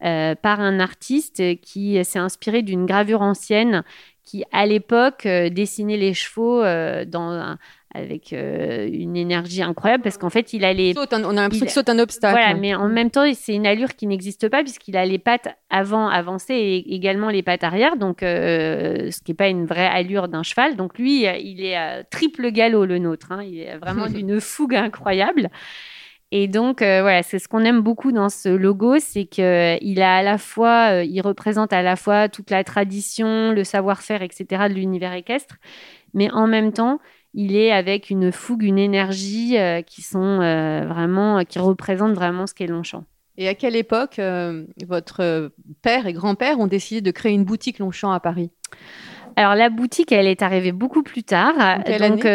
par 0.00 0.60
un 0.60 0.80
artiste 0.80 1.60
qui 1.60 2.04
s'est 2.04 2.18
inspiré 2.18 2.62
d'une 2.62 2.86
gravure 2.86 3.22
ancienne 3.22 3.84
qui, 4.24 4.44
à 4.52 4.66
l'époque, 4.66 5.26
dessinait 5.26 5.96
les 5.96 6.14
chevaux 6.14 6.60
dans 6.60 7.30
un, 7.32 7.58
avec 7.92 8.32
euh, 8.32 8.88
une 8.90 9.16
énergie 9.16 9.62
incroyable 9.62 10.04
parce 10.04 10.16
qu'en 10.16 10.30
fait 10.30 10.52
il 10.52 10.64
a 10.64 10.72
les 10.72 10.94
on 10.96 11.02
a 11.02 11.32
l'impression 11.32 11.66
qu'il 11.66 11.74
saute 11.74 11.88
un 11.88 11.98
obstacle. 11.98 12.38
Voilà 12.38 12.54
mais 12.54 12.74
en 12.74 12.88
même 12.88 13.10
temps 13.10 13.24
c'est 13.34 13.54
une 13.54 13.66
allure 13.66 13.96
qui 13.96 14.06
n'existe 14.06 14.48
pas 14.48 14.62
puisqu'il 14.62 14.96
a 14.96 15.04
les 15.04 15.18
pattes 15.18 15.48
avant 15.70 16.08
avancées 16.08 16.54
et 16.54 16.94
également 16.94 17.30
les 17.30 17.42
pattes 17.42 17.64
arrière. 17.64 17.96
Donc 17.96 18.22
euh, 18.22 19.10
ce 19.10 19.20
qui 19.20 19.32
n'est 19.32 19.36
pas 19.36 19.48
une 19.48 19.66
vraie 19.66 19.86
allure 19.86 20.28
d'un 20.28 20.44
cheval. 20.44 20.76
Donc 20.76 20.98
lui 20.98 21.24
il 21.24 21.64
est 21.64 21.76
à 21.76 22.04
triple 22.04 22.50
galop 22.50 22.86
le 22.86 22.98
nôtre 22.98 23.32
hein. 23.32 23.42
il 23.42 23.60
est 23.60 23.76
vraiment 23.78 24.06
d'une 24.08 24.40
fougue 24.40 24.76
incroyable. 24.76 25.48
Et 26.30 26.46
donc 26.46 26.82
euh, 26.82 27.00
voilà 27.02 27.24
c'est 27.24 27.40
ce 27.40 27.48
qu'on 27.48 27.64
aime 27.64 27.80
beaucoup 27.80 28.12
dans 28.12 28.28
ce 28.28 28.48
logo 28.48 29.00
c'est 29.00 29.24
que 29.24 29.76
il 29.82 30.00
a 30.00 30.18
à 30.18 30.22
la 30.22 30.38
fois 30.38 31.02
il 31.02 31.20
représente 31.22 31.72
à 31.72 31.82
la 31.82 31.96
fois 31.96 32.28
toute 32.28 32.50
la 32.50 32.62
tradition 32.62 33.50
le 33.50 33.64
savoir-faire 33.64 34.22
etc 34.22 34.66
de 34.68 34.74
l'univers 34.74 35.12
équestre. 35.12 35.56
Mais 36.14 36.30
en 36.30 36.46
même 36.46 36.72
temps 36.72 37.00
il 37.34 37.56
est 37.56 37.72
avec 37.72 38.10
une 38.10 38.32
fougue, 38.32 38.62
une 38.62 38.78
énergie 38.78 39.56
euh, 39.56 39.82
qui 39.82 40.02
sont 40.02 40.40
euh, 40.40 40.84
vraiment, 40.86 41.44
qui 41.44 41.58
représentent 41.58 42.14
vraiment 42.14 42.46
ce 42.46 42.54
qu'est 42.54 42.66
Longchamp. 42.66 43.04
Et 43.38 43.48
à 43.48 43.54
quelle 43.54 43.76
époque 43.76 44.18
euh, 44.18 44.64
votre 44.86 45.52
père 45.82 46.06
et 46.06 46.12
grand-père 46.12 46.58
ont 46.58 46.66
décidé 46.66 47.00
de 47.00 47.10
créer 47.10 47.32
une 47.32 47.44
boutique 47.44 47.78
Longchamp 47.78 48.10
à 48.10 48.20
Paris? 48.20 48.50
Alors 49.36 49.54
la 49.54 49.70
boutique, 49.70 50.10
elle 50.12 50.26
est 50.26 50.42
arrivée 50.42 50.72
beaucoup 50.72 51.02
plus 51.02 51.22
tard. 51.22 51.54
donc, 51.86 52.26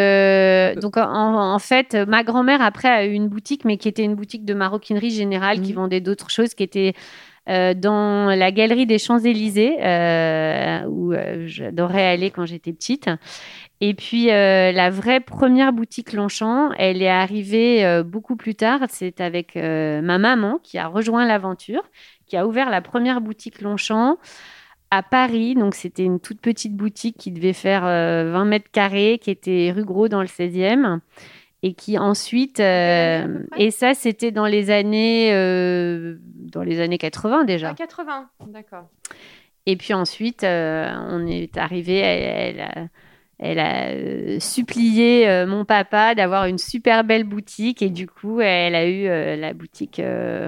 donc 0.81 0.97
en, 0.97 1.59
fait, 1.59 1.93
ma 1.93 2.23
grand-mère 2.23 2.61
après 2.61 2.87
a 2.87 3.05
eu 3.05 3.11
une 3.11 3.27
boutique, 3.27 3.65
mais 3.65 3.77
qui 3.77 3.89
était 3.89 4.03
une 4.03 4.15
boutique 4.15 4.45
de 4.45 4.53
maroquinerie 4.53 5.11
générale 5.11 5.59
qui 5.59 5.73
mmh. 5.73 5.75
vendait 5.75 5.99
d'autres 5.99 6.31
choses, 6.31 6.53
qui 6.55 6.63
était 6.63 6.93
dans 7.47 8.33
la 8.33 8.51
galerie 8.51 8.87
des 8.87 8.97
Champs-Élysées, 8.97 9.75
où 10.87 11.13
j'adorais 11.45 12.07
aller 12.07 12.31
quand 12.31 12.45
j'étais 12.45 12.71
petite. 12.71 13.09
Et 13.81 13.93
puis, 13.93 14.27
la 14.27 14.89
vraie 14.89 15.19
première 15.19 15.73
boutique 15.73 16.13
Longchamp, 16.13 16.71
elle 16.77 17.01
est 17.01 17.09
arrivée 17.09 18.03
beaucoup 18.03 18.35
plus 18.35 18.55
tard. 18.55 18.79
C'est 18.89 19.19
avec 19.19 19.55
ma 19.55 20.17
maman 20.17 20.59
qui 20.63 20.77
a 20.77 20.87
rejoint 20.87 21.25
l'aventure, 21.25 21.83
qui 22.25 22.37
a 22.37 22.47
ouvert 22.47 22.69
la 22.69 22.81
première 22.81 23.21
boutique 23.21 23.61
Longchamp 23.61 24.17
à 24.91 25.03
Paris. 25.03 25.55
Donc, 25.55 25.75
c'était 25.75 26.03
une 26.03 26.19
toute 26.19 26.41
petite 26.41 26.75
boutique 26.75 27.17
qui 27.17 27.31
devait 27.31 27.53
faire 27.53 27.81
20 27.81 27.87
euh, 27.87 28.45
mètres 28.45 28.71
carrés, 28.71 29.19
qui 29.21 29.31
était 29.31 29.71
rue 29.75 29.85
Gros 29.85 30.07
dans 30.07 30.21
le 30.21 30.27
16e. 30.27 30.99
Et 31.63 31.73
qui 31.73 31.97
ensuite. 31.97 32.59
Euh, 32.59 33.39
et 33.57 33.71
ça, 33.71 33.95
c'était 33.95 34.31
dans 34.31 34.45
les 34.45 34.69
années. 34.69 35.33
Euh, 35.33 36.17
dans 36.21 36.61
les 36.61 36.79
années 36.79 36.99
80 36.99 37.43
déjà. 37.45 37.73
80, 37.73 38.29
d'accord. 38.47 38.87
Et 39.65 39.75
puis 39.75 39.95
ensuite, 39.95 40.43
on 40.43 41.25
est 41.25 41.57
arrivé. 41.57 41.95
elle 41.95 42.89
elle 43.37 43.59
a 43.59 43.89
euh, 43.89 44.39
supplié 44.39 45.27
euh, 45.27 45.45
mon 45.45 45.65
papa 45.65 46.15
d'avoir 46.15 46.45
une 46.45 46.57
super 46.57 47.03
belle 47.03 47.25
boutique 47.25 47.81
et 47.81 47.89
du 47.89 48.07
coup 48.07 48.39
elle 48.39 48.75
a 48.75 48.87
eu 48.87 49.07
euh, 49.07 49.35
la 49.35 49.53
boutique 49.53 50.01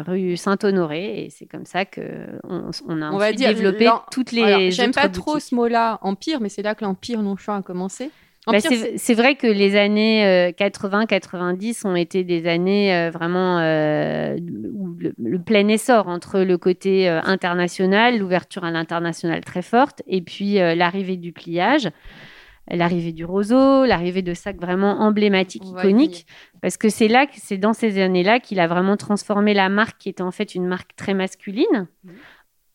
rue 0.07 0.37
Saint-Honoré 0.37 1.25
et 1.25 1.29
c'est 1.29 1.45
comme 1.45 1.65
ça 1.65 1.83
que 1.83 2.01
on, 2.43 3.01
a 3.01 3.17
va 3.17 3.33
dire, 3.33 3.49
développé 3.49 3.89
toutes 4.11 4.31
les 4.31 4.71
j'aime 4.71 4.91
pas 4.91 5.09
trop 5.09 5.39
ce 5.39 5.53
mot-là 5.53 5.99
empire 6.01 6.39
mais 6.39 6.49
c'est 6.49 6.61
là 6.61 6.75
que 6.75 6.85
l'empire 6.85 7.21
Longchamp 7.21 7.55
a 7.55 7.61
commencé. 7.61 8.09
Bah, 8.49 8.59
c'est 8.61 9.13
vrai 9.13 9.35
que 9.35 9.45
les 9.45 9.75
années 9.75 10.53
80-90 10.57 11.85
ont 11.85 11.97
été 11.97 12.23
des 12.23 12.47
années 12.47 13.09
vraiment 13.13 13.57
où 13.57 14.95
le, 14.97 15.39
plein 15.39 15.67
essor 15.67 16.07
entre 16.07 16.39
le 16.39 16.57
côté 16.57 17.09
international, 17.09 18.17
l'ouverture 18.17 18.63
à 18.63 18.71
l'international 18.71 19.43
très 19.43 19.61
forte, 19.61 20.01
et 20.07 20.21
puis 20.21 20.53
l'arrivée 20.53 21.17
du 21.17 21.33
pliage 21.33 21.89
l'arrivée 22.69 23.13
du 23.13 23.25
roseau, 23.25 23.85
l'arrivée 23.85 24.21
de 24.21 24.33
sacs 24.33 24.59
vraiment 24.59 24.99
emblématiques, 24.99 25.65
iconiques, 25.65 26.27
parce 26.61 26.77
que 26.77 26.89
c'est 26.89 27.07
là, 27.07 27.25
c'est 27.33 27.57
dans 27.57 27.73
ces 27.73 28.01
années-là 28.01 28.39
qu'il 28.39 28.59
a 28.59 28.67
vraiment 28.67 28.97
transformé 28.97 29.53
la 29.53 29.69
marque 29.69 29.97
qui 29.97 30.09
était 30.09 30.23
en 30.23 30.31
fait 30.31 30.55
une 30.55 30.65
marque 30.65 30.95
très 30.95 31.13
masculine 31.13 31.87
mmh. 32.03 32.09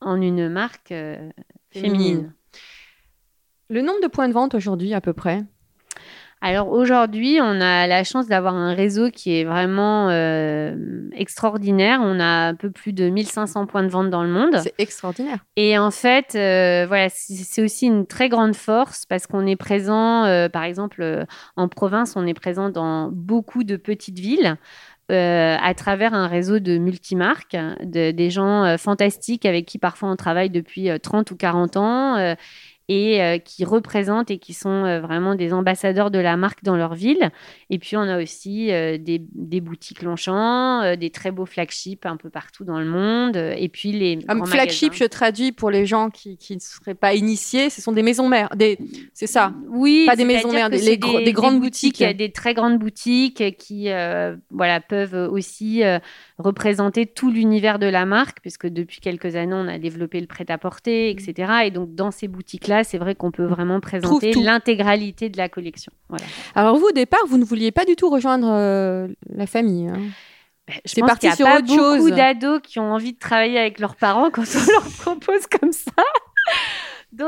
en 0.01 0.21
une 0.21 0.49
marque 0.49 0.93
euh, 0.93 1.31
féminine. 1.71 2.35
Le 3.69 3.83
nombre 3.83 4.01
de 4.03 4.09
points 4.09 4.29
de 4.29 4.35
vente 4.35 4.55
aujourd'hui 4.55 4.95
à 4.95 5.01
peu 5.01 5.13
près? 5.13 5.45
Alors 6.45 6.73
aujourd'hui, 6.73 7.39
on 7.41 7.61
a 7.61 7.87
la 7.87 8.03
chance 8.03 8.27
d'avoir 8.27 8.57
un 8.57 8.75
réseau 8.75 9.11
qui 9.11 9.39
est 9.39 9.45
vraiment 9.45 10.09
euh, 10.11 10.75
extraordinaire. 11.13 12.01
On 12.03 12.19
a 12.19 12.49
un 12.49 12.55
peu 12.57 12.73
plus 12.73 12.93
de 12.93 13.09
1500 13.09 13.67
points 13.67 13.85
de 13.85 13.89
vente 13.89 14.11
dans 14.11 14.25
le 14.25 14.29
monde. 14.29 14.57
C'est 14.61 14.75
extraordinaire. 14.79 15.39
Et 15.55 15.79
en 15.79 15.93
fait, 15.93 16.35
euh, 16.35 16.85
voilà, 16.89 17.07
c'est 17.11 17.63
aussi 17.63 17.87
une 17.87 18.09
très 18.09 18.29
grande 18.29 18.57
force 18.57 19.07
parce 19.07 19.29
qu'on 19.29 19.47
est 19.47 19.55
présent, 19.55 20.25
euh, 20.25 20.49
par 20.49 20.65
exemple, 20.65 21.27
en 21.55 21.69
province, 21.69 22.15
on 22.17 22.27
est 22.27 22.35
présent 22.35 22.71
dans 22.71 23.09
beaucoup 23.13 23.63
de 23.63 23.77
petites 23.77 24.19
villes. 24.19 24.57
à 25.11 25.75
travers 25.75 26.15
un 26.15 26.27
réseau 26.27 26.59
de 26.59 26.79
multimarques, 26.79 27.57
des 27.83 28.31
gens 28.31 28.79
fantastiques 28.79 29.45
avec 29.45 29.67
qui 29.67 29.79
parfois 29.79 30.09
on 30.09 30.17
travaille 30.17 30.49
depuis 30.49 30.89
30 31.03 31.31
ou 31.31 31.37
40 31.37 31.77
ans 31.77 32.35
et 32.89 33.23
euh, 33.23 33.39
qui 33.39 33.65
représentent 33.65 34.31
et 34.31 34.39
qui 34.39 34.55
sont 34.55 34.85
euh, 34.85 35.01
vraiment 35.01 35.35
des 35.35 35.53
ambassadeurs 35.53 36.11
de 36.11 36.19
la 36.19 36.37
marque 36.37 36.65
dans 36.65 36.77
leur 36.77 36.95
ville. 36.95 37.31
Et 37.71 37.79
puis, 37.79 37.97
on 37.97 38.03
a 38.03 38.21
aussi 38.21 38.73
euh, 38.73 38.99
des, 38.99 39.23
des, 39.33 39.61
boutiques 39.61 40.03
Longchamp, 40.03 40.97
des 40.97 41.11
très 41.11 41.31
beaux 41.31 41.47
flagships 41.47 42.05
un 42.07 42.17
peu 42.17 42.29
partout 42.29 42.65
dans 42.65 42.81
le 42.81 42.87
monde. 42.87 43.37
Et 43.37 43.69
puis, 43.69 43.93
les. 43.93 44.19
Flagship, 44.47 44.95
je 44.95 45.05
traduis 45.05 45.53
pour 45.53 45.71
les 45.71 45.87
gens 45.87 46.11
qui, 46.11 46.37
qui, 46.37 46.55
ne 46.55 46.61
seraient 46.61 46.95
pas 46.95 47.15
initiés, 47.15 47.71
ce 47.71 47.81
sont 47.81 47.93
des 47.93 48.03
maisons 48.03 48.29
mères. 48.29 48.51
Des... 48.57 48.79
C'est 49.15 49.27
ça 49.27 49.53
Oui. 49.69 50.05
Pas 50.07 50.17
des 50.17 50.25
maisons 50.25 50.53
mères, 50.53 50.69
des, 50.69 50.97
des, 50.97 51.33
grandes 51.33 51.61
boutiques, 51.61 52.03
Des 52.03 52.33
très 52.33 52.55
grandes 52.55 52.79
boutiques 52.79 53.57
qui 53.57 53.89
voilà, 54.51 54.81
peuvent 54.81 55.31
aussi 55.31 55.83
représenter 56.39 57.07
tout 57.07 57.31
l'univers 57.31 57.79
de 57.79 57.87
la 57.87 58.05
marque, 58.05 58.41
puisque 58.41 58.67
depuis 58.67 59.01
quelques 59.01 59.37
années, 59.37 59.55
on 59.55 59.69
a 59.69 59.79
développé 59.79 60.21
le 60.21 60.27
prêt-à-porter, 60.27 61.11
etc. 61.11 61.53
Et 61.67 61.71
donc, 61.71 61.95
dans 61.95 62.11
ces 62.11 62.29
boutiques-là, 62.73 62.85
c'est 62.85 62.99
vrai 62.99 63.15
qu'on 63.15 63.31
peut 63.31 63.45
vraiment 63.45 63.81
présenter 63.81 64.33
l'intégralité 64.33 65.29
de 65.29 65.37
la 65.37 65.49
collection. 65.49 65.93
Alors, 66.55 66.77
vous, 66.77 66.87
au 66.87 66.93
départ, 66.93 67.21
vous 67.29 67.39
ne 67.39 67.45
vouliez 67.45 67.73
pas 67.73 67.85
du 67.85 67.97
tout 67.97 68.11
rejoindre 68.11 68.49
euh, 68.51 69.09
la 69.35 69.47
famille 69.47 69.89
hein 69.89 70.01
ben, 70.69 70.75
je 70.85 71.01
pense 71.01 71.19
qu'il 71.19 71.29
y 71.29 71.33
a 71.33 71.37
pas 71.37 71.61
beaucoup 71.61 72.11
d'ados 72.11 72.61
qui 72.63 72.79
ont 72.79 72.93
envie 72.93 73.13
de 73.13 73.19
travailler 73.19 73.59
avec 73.59 73.81
leurs 73.81 73.97
parents 73.97 74.31
quand 74.31 74.43
on 74.43 74.73
leur 74.73 74.89
propose 75.01 75.47
comme 75.61 75.73
ça. 75.73 75.91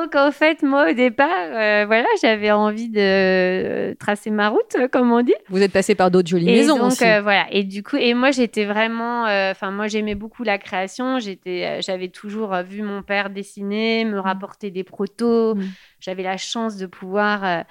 Donc 0.05 0.17
en 0.17 0.33
fait, 0.33 0.63
moi 0.63 0.91
au 0.91 0.93
départ, 0.93 1.31
euh, 1.31 1.85
voilà, 1.87 2.07
j'avais 2.21 2.51
envie 2.51 2.91
de 2.91 3.01
euh, 3.01 3.95
tracer 3.95 4.31
ma 4.31 4.51
route, 4.51 4.77
euh, 4.79 4.87
comme 4.87 5.11
on 5.11 5.23
dit. 5.23 5.33
Vous 5.49 5.63
êtes 5.63 5.73
passé 5.73 5.95
par 5.95 6.11
d'autres 6.11 6.29
jolies 6.29 6.45
maisons 6.45 6.77
donc, 6.77 6.93
aussi. 6.93 7.05
voilà. 7.23 7.47
Et 7.51 7.65
du 7.65 7.83
coup, 7.83 7.97
et 7.97 8.13
moi 8.13 8.31
j'étais 8.31 8.67
vraiment, 8.67 9.23
enfin 9.23 9.71
moi 9.71 9.87
j'aimais 9.89 10.15
beaucoup 10.15 10.45
la 10.45 10.59
création. 10.59 11.21
J'étais, 11.21 11.81
j'avais 11.81 12.09
toujours 12.09 12.55
vu 12.69 12.83
mon 12.83 13.03
père 13.03 13.31
dessiner, 13.31 14.05
me 14.05 14.19
mmh. 14.19 14.21
rapporter 14.21 14.71
des 14.71 14.85
protos. 14.85 15.55
Mmh. 15.55 15.65
J'avais 16.01 16.23
la 16.23 16.37
chance 16.37 16.77
de 16.77 16.85
pouvoir 16.85 17.65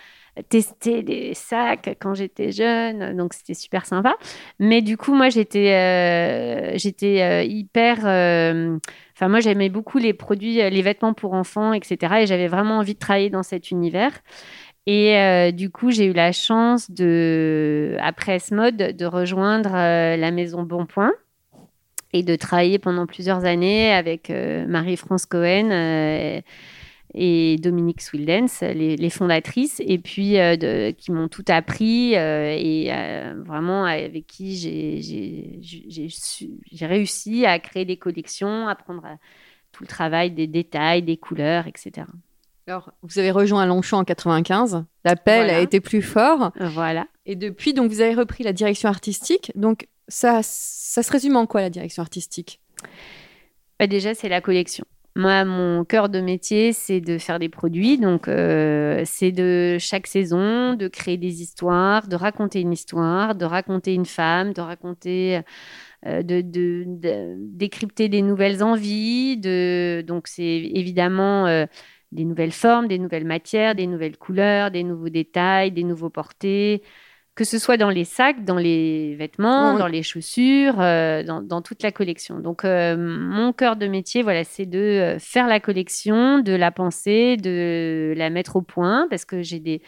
tester 0.50 1.04
des 1.04 1.34
sacs 1.34 1.96
quand 2.00 2.14
j'étais 2.14 2.52
jeune, 2.52 3.16
donc 3.16 3.34
c'était 3.34 3.54
super 3.54 3.86
sympa. 3.86 4.16
Mais 4.60 4.82
du 4.82 4.98
coup, 4.98 5.14
moi, 5.14 5.30
j'étais, 5.30 6.78
j'étais 6.78 7.48
hyper 7.48 8.06
Enfin, 9.16 9.30
moi, 9.30 9.40
j'aimais 9.40 9.70
beaucoup 9.70 10.00
les 10.00 10.14
produits, 10.14 10.62
euh, 10.62 10.70
les 10.70 10.82
vêtements 10.82 11.14
pour 11.14 11.34
enfants, 11.34 11.74
etc. 11.74 12.22
Et 12.22 12.28
j'avais 12.28 12.48
vraiment 12.48 12.80
envie 12.80 12.96
de 12.96 13.00
travailler 13.00 13.30
dans 13.30 13.44
cet 13.44 13.72
univers. 13.72 14.12
Et 14.86 15.18
euh, 15.18 15.52
du 15.52 15.70
coup, 15.70 15.92
j'ai 15.92 16.06
eu 16.06 16.14
la 16.14 16.32
chance 16.32 16.90
de, 16.92 17.96
après 18.02 18.40
ce 18.40 18.56
mode, 18.56 18.76
de 18.76 19.06
rejoindre 19.06 19.74
euh, 19.74 20.18
la 20.18 20.32
maison 20.32 20.64
Bonpoint 20.64 21.14
et 22.12 22.24
de 22.24 22.36
travailler 22.36 22.80
pendant 22.80 23.06
plusieurs 23.06 23.46
années 23.46 23.92
avec 23.92 24.30
Marie-France 24.30 25.26
Cohen 25.26 26.42
et 27.16 27.58
Dominique 27.58 28.02
Swildens, 28.02 28.62
les, 28.62 29.10
fondatrices, 29.10 29.82
et 29.86 29.98
puis 30.00 30.40
euh, 30.40 30.92
qui 30.92 31.12
m'ont 31.12 31.28
tout 31.28 31.46
appris 31.48 32.16
euh, 32.16 32.56
et 32.58 32.88
euh, 32.92 33.36
vraiment 33.46 33.86
avec 33.86 34.26
qui 34.26 34.56
j'ai 35.62 36.86
réussi 36.86 37.46
à 37.46 37.60
créer 37.60 37.86
des 37.86 37.98
collections, 37.98 38.68
à 38.68 38.76
prendre 38.76 39.04
tout 39.72 39.84
le 39.84 39.88
travail 39.88 40.32
des 40.32 40.48
détails, 40.48 41.04
des 41.04 41.18
couleurs, 41.18 41.68
etc. 41.68 42.08
Alors, 42.68 42.92
vous 43.02 43.20
avez 43.20 43.32
rejoint 43.32 43.66
Longchamp 43.66 44.00
en 44.00 44.04
95. 44.06 44.86
L'appel 45.04 45.50
a 45.50 45.60
été 45.60 45.82
plus 45.82 46.02
fort. 46.02 46.52
Voilà. 46.60 47.08
Et 47.26 47.36
depuis, 47.36 47.74
donc, 47.74 47.92
vous 47.92 48.00
avez 48.00 48.14
repris 48.14 48.44
la 48.44 48.54
direction 48.54 48.88
artistique. 48.88 49.52
Donc, 49.56 49.88
ça, 50.08 50.40
ça 50.44 51.04
se 51.04 51.12
résume 51.12 51.36
en 51.36 51.46
quoi 51.46 51.60
la 51.62 51.70
direction 51.70 52.02
artistique? 52.02 52.62
Bah, 53.80 53.88
Déjà, 53.88 54.16
c'est 54.16 54.30
la 54.30 54.40
collection. 54.40 54.86
Moi, 55.16 55.46
mon 55.46 55.86
cœur 55.86 56.10
de 56.10 56.20
métier, 56.20 56.74
c'est 56.74 57.00
de 57.00 57.20
faire 57.20 57.38
des 57.38 57.50
produits. 57.50 58.00
Donc, 58.00 58.28
euh, 58.28 59.04
c'est 59.06 59.32
de 59.32 59.78
chaque 59.80 60.08
saison, 60.08 60.74
de 60.74 60.88
créer 60.88 61.18
des 61.18 61.44
histoires, 61.44 62.08
de 62.08 62.16
raconter 62.16 62.62
une 62.62 62.74
histoire, 62.74 63.36
de 63.36 63.46
raconter 63.46 63.94
une 63.94 64.06
femme, 64.08 64.54
de 64.54 64.62
raconter, 64.62 65.42
euh, 66.08 66.24
de, 66.24 66.44
décrypter 67.38 68.10
des 68.10 68.24
nouvelles 68.24 68.64
envies. 68.64 69.38
De, 69.38 70.04
donc, 70.08 70.28
c'est 70.28 70.44
évidemment 70.74 71.46
euh, 71.48 71.68
des 72.12 72.26
nouvelles 72.26 72.52
formes, 72.52 72.88
des 72.88 72.98
nouvelles 73.00 73.26
matières, 73.26 73.76
des 73.76 73.88
nouvelles 73.88 74.18
couleurs, 74.18 74.72
des 74.72 74.84
nouveaux 74.84 75.10
détails, 75.10 75.72
des 75.72 75.84
nouveaux 75.84 76.10
portés 76.10 76.82
que 77.36 77.46
ce 77.46 77.58
soit 77.58 77.78
dans 77.78 77.90
les 77.90 78.04
sacs, 78.06 78.46
dans 78.46 78.58
les 78.58 79.16
vêtements, 79.16 79.76
dans 79.76 79.88
les 79.88 80.04
chaussures, 80.04 80.80
euh, 80.80 81.24
dans, 81.24 81.62
toute 81.64 81.82
la 81.82 81.92
collection. 81.92 82.40
Donc, 82.40 82.64
euh, 82.64 82.96
mon 82.96 83.54
cœur 83.54 83.76
de 83.76 83.88
métier, 83.88 84.22
voilà, 84.22 84.44
c'est 84.44 84.68
de 84.68 84.78
euh, 84.78 85.20
faire 85.20 85.48
la 85.48 85.60
collection, 85.60 86.40
de 86.40 86.54
la 86.54 86.70
penser, 86.70 87.38
de 87.38 88.14
la 88.16 88.30
mettre 88.30 88.56
au 88.56 88.62
point, 88.62 89.08
parce 89.10 89.26
que 89.26 89.42
j'ai 89.42 89.60
des, 89.60 89.82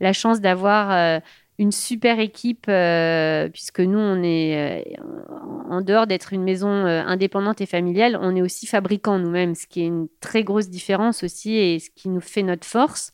la 0.00 0.12
chance 0.12 0.40
d'avoir 0.40 1.20
une 1.60 1.70
super 1.70 2.18
équipe, 2.18 2.66
puisque 3.52 3.80
nous, 3.80 3.98
on 3.98 4.22
est, 4.24 4.96
en 5.70 5.80
dehors 5.80 6.08
d'être 6.08 6.32
une 6.32 6.42
maison 6.42 6.68
indépendante 6.68 7.60
et 7.60 7.66
familiale, 7.66 8.18
on 8.20 8.34
est 8.34 8.42
aussi 8.42 8.66
fabricants 8.66 9.18
nous-mêmes, 9.18 9.54
ce 9.54 9.66
qui 9.68 9.82
est 9.82 9.86
une 9.86 10.08
très 10.20 10.42
grosse 10.42 10.68
différence 10.68 11.22
aussi, 11.22 11.56
et 11.56 11.78
ce 11.78 11.90
qui 11.90 12.08
nous 12.08 12.20
fait 12.20 12.42
notre 12.42 12.66
force, 12.66 13.12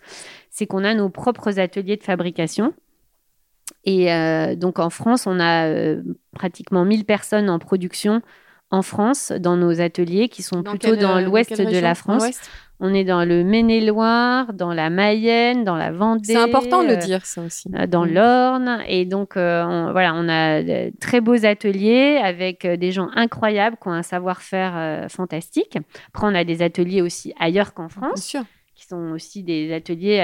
c'est 0.51 0.67
qu'on 0.67 0.85
a 0.85 0.95
nos 0.95 1.11
propres 1.11 1.59
ateliers 1.59 1.97
de 1.97 2.03
fabrication. 2.03 2.73
Et 3.85 4.13
euh, 4.13 4.55
donc 4.57 4.79
en 4.79 4.91
France, 4.91 5.27
on 5.27 5.39
a 5.41 5.67
euh, 5.67 6.03
pratiquement 6.35 6.85
1000 6.85 7.05
personnes 7.05 7.49
en 7.51 7.59
production 7.59 8.21
en 8.71 8.83
France, 8.83 9.31
dans 9.31 9.57
nos 9.57 9.81
ateliers, 9.81 10.29
qui 10.29 10.43
sont 10.43 10.63
plutôt 10.63 10.97
dans 10.97 11.21
l'ouest 11.21 11.53
de 11.53 11.79
la 11.79 11.95
France, 11.95 12.25
On 12.81 12.93
est 12.93 13.05
dans 13.05 13.25
le 13.25 13.45
Maine-et-Loire, 13.45 14.53
dans 14.53 14.73
la 14.73 14.91
Mayenne, 14.91 15.63
dans 15.63 15.77
la 15.77 15.93
Vendée. 15.93 16.33
C'est 16.33 16.37
important 16.37 16.83
de 16.83 16.89
le 16.89 16.95
euh, 16.95 16.97
dire, 16.97 17.25
ça 17.25 17.43
aussi. 17.43 17.69
euh, 17.75 17.87
dans 17.87 18.05
Mm. 18.05 18.13
l'Orne. 18.15 18.79
Et 18.89 19.05
donc, 19.05 19.37
euh, 19.37 19.63
on, 19.65 19.93
voilà, 19.93 20.13
on 20.17 20.29
a 20.29 20.61
de 20.63 20.93
très 20.99 21.21
beaux 21.21 21.45
ateliers 21.47 22.17
avec 22.23 22.65
euh, 22.65 22.77
des 22.77 22.91
gens 22.91 23.11
incroyables 23.15 23.77
qui 23.81 23.87
ont 23.89 23.93
un 23.93 24.03
savoir-faire 24.03 24.73
euh, 24.77 25.09
fantastique. 25.09 25.79
Après, 26.09 26.27
on 26.27 26.35
a 26.35 26.43
des 26.43 26.63
ateliers 26.63 27.01
aussi 27.01 27.33
ailleurs 27.39 27.75
qu'en 27.75 27.87
Bien 27.87 27.91
France, 27.91 28.23
sûr. 28.25 28.43
Qui 28.85 28.89
sont 28.89 29.13
aussi 29.13 29.43
des 29.43 29.73
ateliers. 29.73 30.19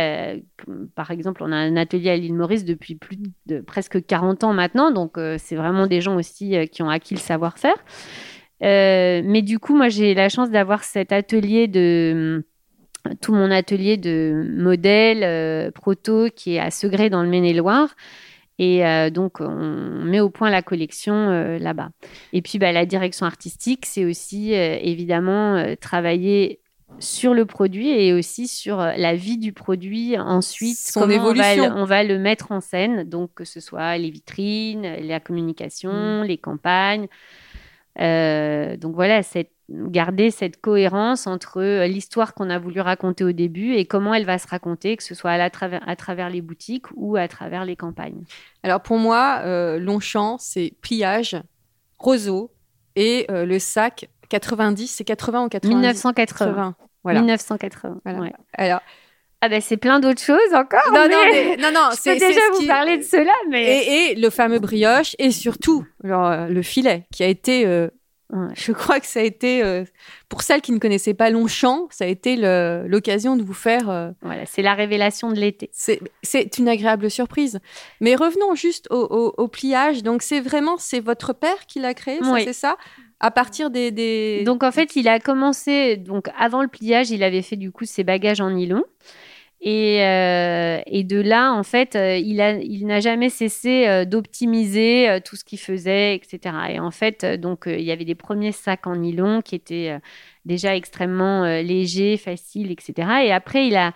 euh, 0.68 0.74
par 0.94 1.10
exemple, 1.10 1.42
on 1.42 1.52
a 1.52 1.56
un 1.56 1.76
atelier 1.76 2.10
à 2.10 2.16
l'île 2.16 2.34
Maurice 2.34 2.64
depuis 2.64 2.98
presque 3.66 4.04
40 4.04 4.44
ans 4.44 4.52
maintenant. 4.52 4.90
Donc, 4.90 5.18
euh, 5.18 5.36
c'est 5.38 5.56
vraiment 5.56 5.86
des 5.86 6.00
gens 6.00 6.16
aussi 6.16 6.56
euh, 6.56 6.66
qui 6.66 6.82
ont 6.82 6.90
acquis 6.90 7.14
le 7.14 7.20
savoir-faire. 7.20 7.76
Mais 8.60 9.42
du 9.42 9.58
coup, 9.58 9.74
moi, 9.74 9.88
j'ai 9.88 10.14
la 10.14 10.28
chance 10.28 10.50
d'avoir 10.50 10.84
cet 10.84 11.12
atelier 11.12 11.68
de 11.68 12.44
tout 13.22 13.32
mon 13.32 13.50
atelier 13.50 13.96
de 13.96 14.46
modèles 14.58 15.24
euh, 15.24 15.70
proto 15.70 16.28
qui 16.28 16.56
est 16.56 16.58
à 16.58 16.70
Segré 16.70 17.08
dans 17.08 17.22
le 17.22 17.30
Maine-et-Loire. 17.30 17.94
Et 18.62 18.82
donc, 19.10 19.40
on 19.40 20.04
met 20.04 20.20
au 20.20 20.28
point 20.28 20.50
la 20.50 20.60
collection 20.60 21.30
là-bas. 21.58 21.88
Et 22.34 22.42
puis, 22.42 22.58
bah, 22.58 22.72
la 22.72 22.84
direction 22.84 23.24
artistique, 23.24 23.86
c'est 23.86 24.04
aussi 24.04 24.52
évidemment 24.52 25.64
travailler 25.80 26.60
sur 26.98 27.32
le 27.32 27.46
produit 27.46 27.88
et 27.88 28.12
aussi 28.12 28.46
sur 28.48 28.80
euh, 28.80 28.92
la 28.96 29.14
vie 29.14 29.38
du 29.38 29.52
produit 29.52 30.18
ensuite. 30.18 30.76
Son 30.78 31.00
comment 31.00 31.14
on 31.28 31.32
va, 31.34 31.54
le- 31.56 31.72
on 31.76 31.84
va 31.84 32.04
le 32.04 32.18
mettre 32.18 32.52
en 32.52 32.60
scène, 32.60 33.04
donc 33.04 33.32
que 33.34 33.44
ce 33.44 33.60
soit 33.60 33.96
les 33.96 34.10
vitrines, 34.10 34.82
la 35.06 35.20
communication, 35.20 36.22
les 36.22 36.36
campagnes. 36.38 37.06
Euh, 38.00 38.76
donc 38.76 38.94
voilà, 38.94 39.22
cette- 39.22 39.52
garder 39.68 40.30
cette 40.30 40.60
cohérence 40.60 41.26
entre 41.26 41.60
euh, 41.60 41.86
l'histoire 41.86 42.34
qu'on 42.34 42.50
a 42.50 42.58
voulu 42.58 42.80
raconter 42.80 43.24
au 43.24 43.32
début 43.32 43.74
et 43.74 43.84
comment 43.84 44.14
elle 44.14 44.24
va 44.24 44.38
se 44.38 44.46
raconter, 44.48 44.96
que 44.96 45.02
ce 45.02 45.14
soit 45.14 45.30
à, 45.32 45.38
la 45.38 45.48
travers, 45.50 45.80
à 45.88 45.96
travers 45.96 46.28
les 46.30 46.40
boutiques 46.40 46.86
ou 46.96 47.16
à 47.16 47.28
travers 47.28 47.64
les 47.64 47.76
campagnes. 47.76 48.22
Alors 48.62 48.80
pour 48.80 48.98
moi, 48.98 49.40
euh, 49.44 49.78
Longchamp, 49.78 50.38
c'est 50.38 50.72
pliage, 50.80 51.36
roseau 51.98 52.50
et 52.96 53.26
euh, 53.30 53.44
le 53.44 53.58
sac 53.58 54.08
90, 54.30 54.86
c'est 54.88 55.04
80 55.04 55.44
ou 55.44 55.48
90 55.50 55.68
1980. 55.76 56.46
80. 56.46 56.74
Voilà. 57.04 57.20
1980. 57.20 58.00
Voilà. 58.04 58.20
ouais. 58.20 58.32
Alors, 58.54 58.80
Ah 59.42 59.48
ben 59.48 59.60
c'est 59.60 59.76
plein 59.78 60.00
d'autres 60.00 60.22
choses 60.22 60.54
encore. 60.54 60.80
non, 60.92 61.08
non, 61.08 61.18
mais 61.32 61.56
non, 61.58 61.70
non, 61.72 61.88
je 61.92 61.96
c'est 62.00 62.16
déjà 62.16 62.40
vous 62.52 62.60
qui- 62.60 62.66
parler 62.66 62.98
de 62.98 63.02
cela, 63.02 63.32
mais 63.48 63.84
Et, 63.84 64.10
et 64.12 64.14
le 64.14 64.28
fameux 64.30 64.58
brioche 64.58 65.16
et 65.18 65.30
surtout 65.30 65.84
genre, 66.04 66.26
euh, 66.26 66.46
le 66.48 66.62
filet 66.62 67.06
qui 67.12 67.22
a 67.22 67.26
été, 67.26 67.64
euh, 67.66 67.88
je 68.54 68.70
crois 68.72 69.00
que 69.00 69.06
ça 69.06 69.20
a 69.20 69.22
été, 69.24 69.64
euh, 69.64 69.84
pour 70.28 70.42
celles 70.42 70.60
qui 70.60 70.70
ne 70.72 70.78
connaissaient 70.78 71.14
pas 71.14 71.30
Longchamp, 71.30 71.88
ça 71.90 72.04
a 72.04 72.06
été 72.06 72.36
l'occasion 72.86 73.34
de 73.36 73.42
vous 73.42 73.54
faire 73.54 73.88
euh, 73.90 74.10
voilà, 74.22 74.44
c'est 74.46 74.62
la 74.62 74.74
révélation 74.74 75.30
de 75.32 75.36
l'été. 75.40 75.70
C'est 75.72 76.58
une 76.58 76.68
agréable 76.68 77.10
surprise. 77.10 77.58
Mais 78.02 78.14
revenons 78.14 78.54
juste 78.54 78.86
au, 78.90 79.00
au- 79.10 79.34
au 79.36 79.48
pliage. 79.48 80.02
Donc, 80.04 80.22
c'est 80.22 80.40
vraiment, 80.40 80.76
c'est 80.78 81.00
votre 81.00 81.32
père 81.32 81.66
qui 81.66 81.80
l'a 81.80 81.94
créé, 81.94 82.18
Oui. 82.22 82.42
c'est 82.44 82.52
ça? 82.52 82.76
À 83.20 83.30
partir 83.30 83.70
des... 83.70 84.42
Donc 84.44 84.62
en 84.62 84.72
fait, 84.72 84.96
il 84.96 85.06
a 85.06 85.20
commencé, 85.20 85.96
donc 85.96 86.28
avant 86.38 86.62
le 86.62 86.68
pliage, 86.68 87.10
il 87.10 87.22
avait 87.22 87.42
fait 87.42 87.56
du 87.56 87.70
coup 87.70 87.84
ses 87.84 88.02
bagages 88.02 88.40
en 88.40 88.50
nylon. 88.50 88.82
Et, 89.62 90.02
euh, 90.02 90.80
et 90.86 91.04
de 91.04 91.20
là, 91.20 91.52
en 91.52 91.62
fait, 91.62 91.94
euh, 91.94 92.16
il 92.16 92.40
a- 92.40 92.52
il 92.58 92.86
n'a 92.86 93.00
jamais 93.00 93.28
cessé 93.28 93.86
euh, 93.86 94.06
d'optimiser 94.06 95.18
tout 95.22 95.36
ce 95.36 95.44
qu'il 95.44 95.58
faisait, 95.58 96.14
etc. 96.14 96.54
Et 96.70 96.80
en 96.80 96.90
fait, 96.90 97.26
donc 97.26 97.64
il 97.66 97.82
y 97.82 97.92
avait 97.92 98.06
des 98.06 98.14
premiers 98.14 98.52
sacs 98.52 98.86
en 98.86 98.96
nylon 98.96 99.42
qui 99.42 99.54
étaient 99.54 99.98
déjà 100.46 100.74
extrêmement 100.74 101.44
légers, 101.60 102.16
faciles, 102.16 102.70
etc. 102.72 103.08
Et 103.26 103.32
après, 103.32 103.66
il 103.66 103.76
a 103.76 103.92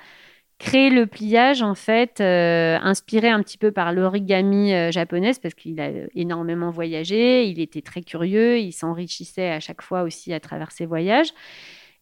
créé 0.64 0.88
le 0.88 1.06
pliage, 1.06 1.60
en 1.60 1.74
fait, 1.74 2.22
euh, 2.22 2.78
inspiré 2.80 3.28
un 3.28 3.42
petit 3.42 3.58
peu 3.58 3.70
par 3.70 3.92
l'origami 3.92 4.72
euh, 4.72 4.90
japonaise, 4.90 5.38
parce 5.38 5.52
qu'il 5.52 5.78
a 5.78 5.90
énormément 6.14 6.70
voyagé, 6.70 7.44
il 7.44 7.60
était 7.60 7.82
très 7.82 8.00
curieux, 8.00 8.58
il 8.58 8.72
s'enrichissait 8.72 9.50
à 9.50 9.60
chaque 9.60 9.82
fois 9.82 10.04
aussi 10.04 10.32
à 10.32 10.40
travers 10.40 10.72
ses 10.72 10.86
voyages. 10.86 11.34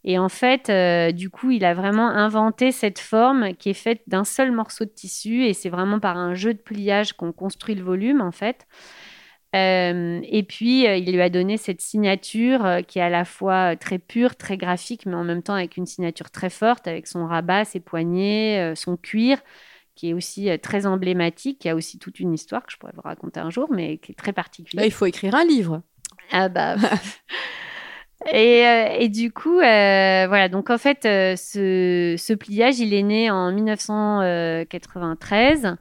Et 0.05 0.17
en 0.17 0.29
fait, 0.29 0.71
euh, 0.71 1.11
du 1.11 1.29
coup, 1.29 1.51
il 1.51 1.65
a 1.65 1.75
vraiment 1.75 2.09
inventé 2.09 2.71
cette 2.71 3.01
forme 3.01 3.55
qui 3.55 3.71
est 3.71 3.75
faite 3.75 4.03
d'un 4.07 4.25
seul 4.25 4.53
morceau 4.53 4.85
de 4.85 4.91
tissu, 4.91 5.45
et 5.45 5.55
c'est 5.55 5.69
vraiment 5.69 5.99
par 5.99 6.17
un 6.17 6.35
jeu 6.35 6.55
de 6.55 6.61
pliage 6.61 7.15
qu'on 7.15 7.33
construit 7.33 7.75
le 7.75 7.83
volume, 7.83 8.21
en 8.21 8.33
fait. 8.33 8.67
Euh, 9.55 10.21
et 10.25 10.43
puis, 10.43 10.87
euh, 10.87 10.97
il 10.97 11.13
lui 11.13 11.21
a 11.21 11.29
donné 11.29 11.57
cette 11.57 11.81
signature 11.81 12.65
euh, 12.65 12.81
qui 12.81 12.99
est 12.99 13.03
à 13.03 13.11
la 13.11 13.25
fois 13.25 13.77
très 13.77 13.99
pure, 13.99 14.37
très 14.37 14.57
graphique, 14.57 15.07
mais 15.07 15.15
en 15.15 15.25
même 15.25 15.43
temps 15.43 15.55
avec 15.55 15.77
une 15.77 15.87
signature 15.87 16.31
très 16.31 16.51
forte, 16.51 16.89
avec 16.89 17.07
son 17.07 17.27
rabat, 17.27 17.65
ses 17.65 17.81
poignets, 17.81 18.73
son 18.75 18.97
cuir, 18.97 19.39
qui 19.95 20.11
est 20.11 20.15
aussi 20.15 20.49
très 20.63 20.87
emblématique, 20.87 21.59
qui 21.59 21.69
a 21.69 21.75
aussi 21.75 21.99
toute 21.99 22.19
une 22.19 22.33
histoire 22.33 22.65
que 22.65 22.73
je 22.73 22.79
pourrais 22.79 22.95
vous 22.95 23.03
raconter 23.03 23.41
un 23.41 23.51
jour, 23.51 23.69
mais 23.71 23.99
qui 23.99 24.13
est 24.13 24.17
très 24.17 24.33
particulière. 24.33 24.87
il 24.87 24.93
faut 24.93 25.07
écrire 25.07 25.35
un 25.35 25.45
livre. 25.45 25.83
Ah 26.31 26.49
bah. 26.49 26.77
Et, 28.31 28.67
euh, 28.67 28.97
et 28.99 29.09
du 29.09 29.33
coup, 29.33 29.59
euh, 29.59 30.27
voilà, 30.29 30.49
donc 30.49 30.71
en 30.71 30.79
fait, 30.79 31.05
euh, 31.05 31.35
ce, 31.37 32.15
ce 32.19 32.33
pliage, 32.33 32.79
il 32.79 32.95
est 32.95 33.03
né 33.03 33.31
en 33.31 33.53
1993. 33.53 35.77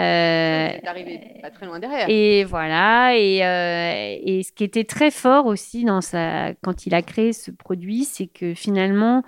Euh, 0.00 0.68
arrivé 0.86 1.20
pas 1.42 1.50
très 1.50 1.66
loin 1.66 1.78
derrière. 1.78 2.08
et 2.08 2.44
voilà, 2.44 3.14
et, 3.16 3.44
euh, 3.44 4.18
et 4.24 4.42
ce 4.42 4.50
qui 4.52 4.64
était 4.64 4.84
très 4.84 5.10
fort 5.10 5.46
aussi 5.46 5.84
dans 5.84 6.00
sa, 6.00 6.54
quand 6.62 6.86
il 6.86 6.94
a 6.94 7.02
créé 7.02 7.32
ce 7.34 7.50
produit, 7.50 8.04
c'est 8.04 8.26
que 8.26 8.54
finalement, 8.54 9.22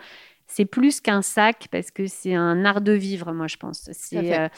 c'est 0.46 0.64
plus 0.64 1.00
qu'un 1.00 1.20
sac 1.20 1.66
parce 1.70 1.90
que 1.90 2.06
c'est 2.06 2.34
un 2.34 2.64
art 2.64 2.80
de 2.80 2.92
vivre, 2.92 3.32
moi 3.32 3.46
je 3.46 3.56
pense. 3.56 3.90
C'est, 3.92 4.38
euh, 4.38 4.48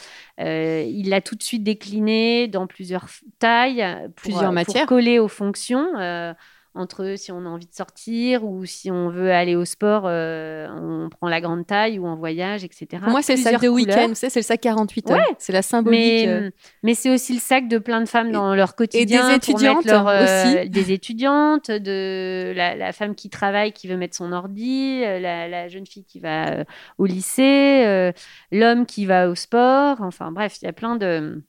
euh, 0.41 0.85
il 0.87 1.09
l'a 1.09 1.21
tout 1.21 1.35
de 1.35 1.43
suite 1.43 1.65
décliné 1.65 2.49
dans 2.49 2.67
plusieurs 2.67 3.07
tailles, 3.39 3.85
pour, 4.15 4.15
Plusieurs 4.15 4.43
pour 4.45 4.53
matières. 4.53 4.87
coller 4.87 5.19
aux 5.19 5.29
fonctions. 5.29 5.89
euh, 5.99 6.33
entre 6.77 7.15
si 7.17 7.33
on 7.33 7.45
a 7.47 7.49
envie 7.49 7.67
de 7.67 7.75
sortir 7.75 8.45
ou 8.45 8.65
si 8.65 8.91
on 8.91 9.09
veut 9.09 9.33
aller 9.33 9.57
au 9.57 9.65
sport, 9.65 10.05
euh, 10.07 10.69
on 10.71 11.09
prend 11.09 11.29
la 11.29 11.41
grande 11.41 11.67
taille 11.67 11.99
ou 11.99 12.07
en 12.07 12.17
voyage, 12.17 12.65
etc. 12.65 12.87
Pour 13.03 13.11
moi, 13.11 13.23
c'est 13.23 13.37
le 13.37 13.43
sac 13.43 13.61
de 13.61 13.69
week-end, 13.69 14.13
c'est 14.15 14.35
le 14.35 14.43
sac 14.43 14.61
48 14.61 15.11
heures. 15.11 15.17
Ouais. 15.17 15.35
C'est 15.39 15.53
la 15.53 15.63
symbolique. 15.63 15.99
Mais, 15.99 16.29
euh, 16.29 16.51
mais 16.83 16.95
c'est 16.95 17.11
aussi 17.11 17.35
le 17.35 17.41
sac 17.41 17.69
de 17.69 17.79
plein 17.79 18.01
de 18.01 18.09
femmes 18.09 18.31
dans 18.31 18.55
leur 18.55 18.77
quotidien. 18.77 19.33
des 19.33 19.39
pour 19.39 19.51
étudiantes 19.51 19.85
leur, 19.87 20.09
euh, 20.09 20.25
aussi. 20.25 20.69
Des 20.77 20.93
étudiantes, 20.93 21.71
de 21.71 22.53
la, 22.55 22.77
la 22.77 22.93
femme 22.93 23.15
qui 23.15 23.31
travaille, 23.31 23.73
qui 23.73 23.89
veut 23.89 23.97
mettre 23.97 24.17
son 24.17 24.33
ordi, 24.33 25.01
la, 25.01 25.49
la 25.49 25.69
jeune 25.69 25.87
fille 25.87 26.05
qui 26.05 26.21
va 26.21 26.65
au 26.99 27.07
lycée, 27.07 28.13
l'homme 28.53 28.87
qui 28.87 29.07
va 29.07 29.29
au 29.29 29.35
sport. 29.35 30.01
Enfin 30.01 30.31
bref, 30.33 30.59
il 30.61 30.67
y 30.67 30.69
a 30.69 30.73
plein 30.73 30.97
de... 30.97 31.43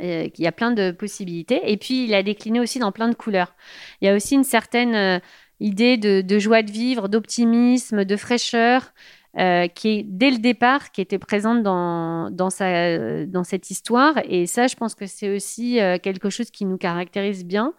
euh, 0.00 0.28
il 0.36 0.44
y 0.44 0.46
a 0.46 0.52
plein 0.52 0.72
de 0.72 0.90
possibilités. 0.90 1.60
Et 1.70 1.76
puis, 1.76 2.04
il 2.04 2.14
a 2.14 2.22
décliné 2.22 2.60
aussi 2.60 2.78
dans 2.78 2.92
plein 2.92 3.08
de 3.08 3.14
couleurs. 3.14 3.54
Il 4.00 4.06
y 4.06 4.08
a 4.08 4.14
aussi 4.14 4.34
une 4.34 4.44
certaine 4.44 4.94
euh, 4.94 5.18
idée 5.60 5.96
de, 5.96 6.38
joie 6.38 6.62
de 6.62 6.70
vivre, 6.70 7.08
d'optimisme, 7.08 8.04
de 8.04 8.16
fraîcheur, 8.16 8.92
euh, 9.38 9.66
qui 9.68 9.88
est 9.88 10.02
dès 10.02 10.30
le 10.30 10.38
départ, 10.38 10.92
qui 10.92 11.00
était 11.00 11.18
présente 11.18 11.62
dans, 11.62 12.30
dans, 12.30 12.50
sa, 12.50 13.26
dans 13.26 13.44
cette 13.44 13.70
histoire. 13.70 14.14
Et 14.24 14.46
ça, 14.46 14.66
je 14.66 14.76
pense 14.76 14.94
que 14.94 15.06
c'est 15.06 15.34
aussi 15.34 15.78
quelque 16.02 16.30
chose 16.30 16.50
qui 16.50 16.64
nous 16.64 16.78
caractérise 16.78 17.44
bien, 17.44 17.74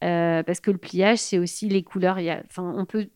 parce 0.00 0.60
que 0.60 0.70
le 0.70 0.78
pliage, 0.78 1.18
c'est 1.18 1.38
aussi 1.38 1.68
les 1.68 1.82
couleurs. 1.82 2.18
On 2.58 2.84
peut, 2.84 3.08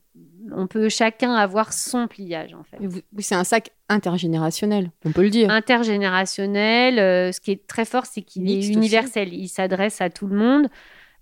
on 0.53 0.66
peut 0.66 0.88
chacun 0.88 1.35
avoir 1.35 1.73
son 1.73 2.09
pliage, 2.09 2.55
en 2.55 2.64
fait. 2.64 2.79
c'est 3.18 3.35
un 3.35 3.44
sac 3.44 3.70
intergénérationnel, 3.88 4.90
on 5.05 5.12
peut 5.12 5.23
le 5.23 5.31
dire. 5.31 5.51
intergénérationnel. 5.51 6.99
euh, 6.99 7.33
ce 7.33 7.40
qui 7.40 7.53
est 7.53 7.66
très 7.66 7.85
fort, 7.85 8.07
c'est 8.07 8.23
qu'il 8.23 8.51
est 8.51 8.66
universel. 8.68 9.33
Il 9.33 9.49
s'adresse 9.49 10.01
à 10.01 10.11
tout 10.11 10.27
le 10.27 10.37
monde. 10.37 10.68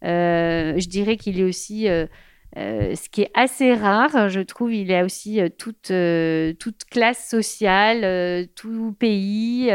Euh, 0.05 0.75
je 0.79 0.89
dirais 0.89 1.17
qu'il 1.17 1.41
est 1.41 1.45
aussi, 1.45 1.89
euh, 1.89 2.07
ce 2.55 3.09
qui 3.09 3.23
est 3.23 3.31
assez 3.35 3.75
rare, 3.75 4.29
je 4.29 4.41
trouve, 4.41 4.73
il 4.73 4.93
a 4.93 5.05
aussi 5.05 5.41
toute, 5.59 5.93
toute 6.59 6.85
classe 6.91 7.29
sociale, 7.29 8.49
tout 8.55 8.95
pays, 8.99 9.71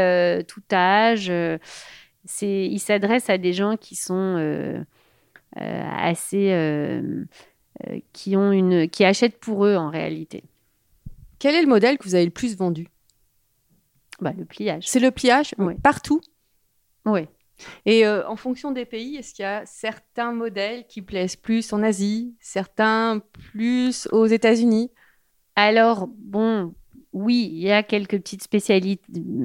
tout 0.48 0.62
âge. 0.72 1.32
il 2.42 2.78
s'adresse 2.80 3.30
à 3.30 3.38
des 3.38 3.52
gens 3.52 3.76
qui 3.76 3.94
sont 3.94 4.84
assez, 5.56 6.50
qui 8.12 8.36
ont 8.36 8.52
une, 8.52 8.88
qui 8.88 9.04
achètent 9.04 9.38
pour 9.38 9.66
eux 9.66 9.76
en 9.76 9.90
réalité. 9.90 10.44
Quel 11.38 11.54
est 11.54 11.62
le 11.62 11.68
modèle 11.68 11.98
que 11.98 12.04
vous 12.04 12.14
avez 12.14 12.24
le 12.24 12.30
plus 12.30 12.56
vendu? 12.56 12.88
Bah, 14.20 14.32
le 14.36 14.44
pliage. 14.44 14.88
C'est 14.88 15.00
le 15.00 15.10
pliage 15.10 15.54
partout? 15.82 16.20
Oui. 17.04 17.26
Et 17.86 18.06
euh, 18.06 18.26
en 18.28 18.36
fonction 18.36 18.72
des 18.72 18.84
pays, 18.84 19.16
est-ce 19.16 19.34
qu'il 19.34 19.42
y 19.42 19.46
a 19.46 19.64
certains 19.66 20.32
modèles 20.32 20.86
qui 20.86 21.02
plaisent 21.02 21.36
plus 21.36 21.72
en 21.72 21.82
Asie, 21.82 22.34
certains 22.40 23.20
plus 23.32 24.08
aux 24.12 24.26
États-Unis? 24.26 24.90
Alors, 25.56 26.08
bon, 26.08 26.74
oui, 27.14 27.48
il 27.52 27.60
y 27.60 27.70
a 27.70 27.84
quelques 27.84 28.18
petites 28.18 28.42
spécialités, 28.42 29.00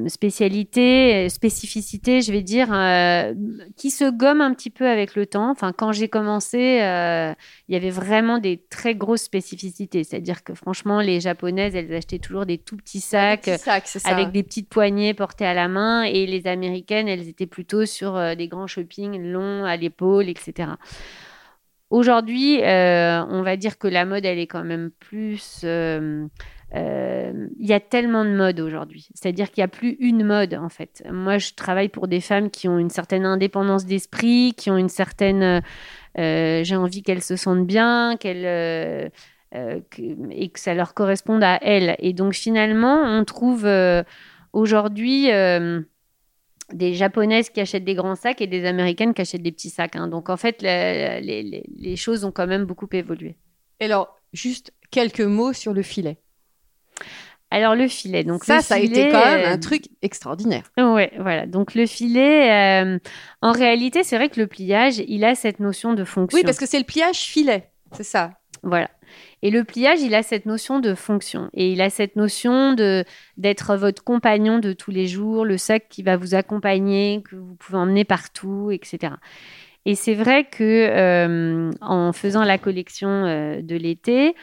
spécialités 0.09 1.29
spécificités, 1.29 2.21
je 2.21 2.31
vais 2.31 2.41
dire, 2.41 2.73
euh, 2.73 3.35
qui 3.77 3.91
se 3.91 4.09
gomment 4.09 4.41
un 4.41 4.55
petit 4.55 4.71
peu 4.71 4.87
avec 4.87 5.15
le 5.15 5.27
temps. 5.27 5.51
Enfin, 5.51 5.71
quand 5.71 5.91
j'ai 5.91 6.07
commencé, 6.07 6.81
euh, 6.81 7.31
il 7.67 7.73
y 7.73 7.75
avait 7.75 7.91
vraiment 7.91 8.39
des 8.39 8.57
très 8.71 8.95
grosses 8.95 9.21
spécificités. 9.21 10.03
C'est-à-dire 10.03 10.43
que 10.43 10.55
franchement, 10.55 10.99
les 10.99 11.19
japonaises, 11.19 11.75
elles 11.75 11.93
achetaient 11.93 12.17
toujours 12.17 12.47
des 12.47 12.57
tout 12.57 12.75
petits 12.75 13.01
sacs, 13.01 13.47
avec 14.03 14.31
des 14.31 14.41
petites 14.41 14.67
poignées 14.67 15.13
portées 15.13 15.45
à 15.45 15.53
la 15.53 15.67
main, 15.67 16.01
et 16.01 16.25
les 16.25 16.47
américaines, 16.47 17.07
elles 17.07 17.27
étaient 17.27 17.45
plutôt 17.45 17.85
sur 17.85 18.15
euh, 18.15 18.33
des 18.33 18.47
grands 18.47 18.67
shopping 18.67 19.21
longs 19.21 19.63
à 19.63 19.77
l'épaule, 19.77 20.27
etc. 20.27 20.71
Aujourd'hui, 21.91 22.59
on 22.63 23.41
va 23.43 23.57
dire 23.57 23.77
que 23.77 23.87
la 23.87 24.05
mode, 24.05 24.25
elle 24.25 24.37
est 24.37 24.47
quand 24.47 24.63
même 24.63 24.91
plus 24.99 25.61
euh, 25.63 26.27
il 26.73 27.65
y 27.65 27.73
a 27.73 27.79
tellement 27.79 28.25
de 28.25 28.31
modes 28.31 28.59
aujourd'hui. 28.59 29.09
C'est-à-dire 29.13 29.51
qu'il 29.51 29.61
n'y 29.61 29.65
a 29.65 29.69
plus 29.69 29.97
une 29.99 30.23
mode, 30.23 30.53
en 30.53 30.69
fait. 30.69 31.03
Moi, 31.11 31.37
je 31.37 31.53
travaille 31.53 31.89
pour 31.89 32.07
des 32.07 32.21
femmes 32.21 32.49
qui 32.49 32.67
ont 32.67 32.77
une 32.77 32.89
certaine 32.89 33.25
indépendance 33.25 33.85
d'esprit, 33.85 34.53
qui 34.55 34.69
ont 34.69 34.77
une 34.77 34.89
certaine... 34.89 35.61
Euh, 36.17 36.63
j'ai 36.63 36.75
envie 36.75 37.03
qu'elles 37.03 37.23
se 37.23 37.35
sentent 37.35 37.67
bien, 37.67 38.17
qu'elles... 38.19 38.45
Euh, 38.45 39.09
et 39.51 40.49
que 40.49 40.59
ça 40.59 40.75
leur 40.75 40.93
corresponde 40.93 41.43
à 41.43 41.57
elles. 41.63 41.95
Et 41.97 42.13
donc, 42.13 42.33
finalement, 42.33 43.01
on 43.03 43.25
trouve 43.25 43.67
aujourd'hui 44.53 45.31
des 46.73 46.93
japonaises 46.93 47.49
qui 47.49 47.61
achètent 47.61 47.83
des 47.83 47.95
grands 47.95 48.15
sacs 48.15 48.41
et 48.41 48.47
des 48.47 48.65
américaines 48.65 49.13
qui 49.13 49.21
achètent 49.21 49.43
des 49.43 49.51
petits 49.51 49.69
sacs. 49.69 49.95
Hein. 49.95 50.07
Donc 50.07 50.29
en 50.29 50.37
fait, 50.37 50.61
les, 50.61 51.63
les, 51.75 51.95
choses 51.95 52.25
ont 52.25 52.31
quand 52.31 52.47
même 52.47 52.65
beaucoup 52.65 52.87
évolué. 52.91 53.37
Et 53.79 53.85
alors, 53.85 54.19
juste 54.33 54.73
quelques 54.91 55.21
mots 55.21 55.53
sur 55.53 55.73
le 55.73 55.81
filet. 55.81 56.17
Alors 57.51 57.75
le 57.75 57.87
filet, 57.87 58.23
donc 58.23 58.43
ça, 58.43 58.61
ça 58.61 58.75
a 58.75 58.77
été 58.77 59.09
quand 59.09 59.25
même 59.25 59.45
un 59.45 59.57
euh, 59.57 59.59
truc 59.59 59.85
extraordinaire. 60.03 60.63
Ouais, 60.77 61.11
voilà. 61.17 61.47
Donc 61.47 61.73
le 61.73 61.87
filet, 61.87 62.83
euh, 62.83 62.99
en 63.41 63.51
réalité, 63.51 64.03
c'est 64.03 64.17
vrai 64.17 64.29
que 64.29 64.39
le 64.39 64.45
pliage, 64.45 65.01
il 65.07 65.25
a 65.25 65.33
cette 65.33 65.59
notion 65.59 65.93
de 65.93 66.03
fonction. 66.03 66.37
Oui, 66.37 66.43
parce 66.43 66.59
que 66.59 66.67
c'est 66.67 66.77
le 66.77 66.85
pliage 66.85 67.17
filet, 67.17 67.71
c'est 67.91 68.03
ça. 68.03 68.33
Voilà. 68.61 68.89
Et 69.41 69.49
le 69.49 69.63
pliage, 69.63 70.01
il 70.01 70.13
a 70.13 70.21
cette 70.21 70.45
notion 70.45 70.79
de 70.79 70.93
fonction 70.93 71.49
et 71.53 71.71
il 71.71 71.81
a 71.81 71.89
cette 71.89 72.15
notion 72.15 72.73
de 72.73 73.03
d'être 73.37 73.75
votre 73.75 74.03
compagnon 74.03 74.59
de 74.59 74.73
tous 74.73 74.91
les 74.91 75.07
jours, 75.07 75.43
le 75.43 75.57
sac 75.57 75.87
qui 75.89 76.03
va 76.03 76.17
vous 76.17 76.35
accompagner, 76.35 77.23
que 77.27 77.35
vous 77.35 77.55
pouvez 77.55 77.79
emmener 77.79 78.03
partout, 78.03 78.69
etc. 78.69 79.13
Et 79.85 79.95
c'est 79.95 80.13
vrai 80.13 80.43
que 80.43 80.63
euh, 80.63 81.71
en 81.81 82.13
faisant 82.13 82.43
la 82.43 82.59
collection 82.59 83.23
de 83.23 83.75
l'été, 83.75 84.35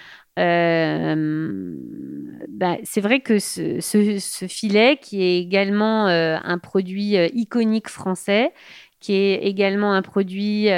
bah, 2.57 2.77
c'est 2.85 3.01
vrai 3.01 3.20
que 3.20 3.38
ce, 3.38 4.46
filet, 4.49 4.99
qui 5.01 5.22
est 5.22 5.38
également 5.38 6.09
euh, 6.09 6.38
un 6.42 6.59
produit 6.59 7.16
euh, 7.16 7.29
iconique 7.35 7.88
français, 7.88 8.53
qui 8.99 9.12
est 9.12 9.44
également 9.44 9.92
un 9.92 10.01
produit 10.01 10.68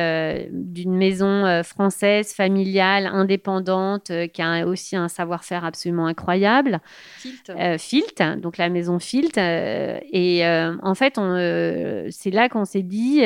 d'une 0.51 0.97
maison 0.97 1.62
française, 1.62 2.35
familiale, 2.35 3.07
indépendante, 3.07 4.11
qui 4.35 4.42
a 4.42 4.66
aussi 4.66 4.97
un 4.97 5.07
savoir-faire 5.09 5.64
absolument 5.64 6.07
incroyable. 6.07 6.81
Filt. 7.16 7.53
Filt, 7.79 8.23
donc 8.40 8.59
la 8.59 8.71
maison 8.71 8.99
Filt. 8.99 9.38
et 9.38 10.42
en 10.83 10.94
fait, 10.97 11.14
c'est 12.11 12.31
là 12.33 12.49
qu'on 12.49 12.64
s'est 12.64 12.83
dit, 12.83 13.23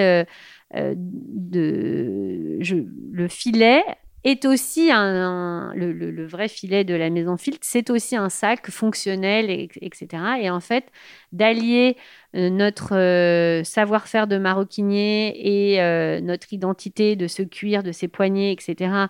de, 0.74 2.58
je, 2.60 2.76
le 3.10 3.28
filet 3.28 3.82
est 4.24 4.44
aussi 4.44 4.90
le, 4.90 6.26
vrai 6.26 6.48
filet 6.48 6.84
de 6.84 6.94
la 6.94 7.10
maison 7.10 7.36
Filt, 7.36 7.58
c'est 7.62 7.90
aussi 7.90 8.16
un 8.16 8.28
sac 8.28 8.70
fonctionnel, 8.70 9.50
etc. 9.80 10.06
Et 10.40 10.50
en 10.50 10.60
fait, 10.60 10.84
d'allier 11.32 11.96
euh, 12.36 12.48
notre 12.48 12.94
euh, 12.96 13.64
savoir-faire 13.64 14.26
de 14.26 14.38
maroquinier 14.38 15.72
et 15.72 15.82
euh, 15.82 16.20
notre 16.20 16.52
identité 16.52 17.16
de 17.16 17.26
ce 17.26 17.42
cuir, 17.42 17.82
de 17.82 17.92
ces 17.92 18.08
poignées, 18.08 18.52
etc. 18.52 19.06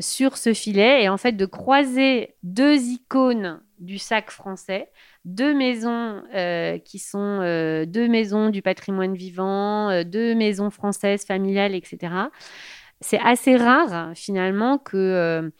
sur 0.00 0.36
ce 0.36 0.54
filet, 0.54 1.04
et 1.04 1.08
en 1.08 1.16
fait 1.16 1.32
de 1.32 1.46
croiser 1.46 2.36
deux 2.42 2.76
icônes 2.76 3.60
du 3.80 3.98
sac 3.98 4.30
français, 4.30 4.88
deux 5.24 5.54
maisons 5.54 6.22
qui 6.84 6.98
sont 6.98 7.38
deux 7.86 8.08
maisons 8.08 8.50
du 8.50 8.62
patrimoine 8.62 9.14
vivant, 9.14 10.02
deux 10.04 10.34
maisons 10.34 10.70
françaises 10.70 11.24
familiales, 11.24 11.74
etc 11.74 12.28
c'est 13.04 13.20
assez 13.20 13.56
rare 13.56 14.12
finalement 14.14 14.78
que 14.78 14.96
euh, 14.96 15.50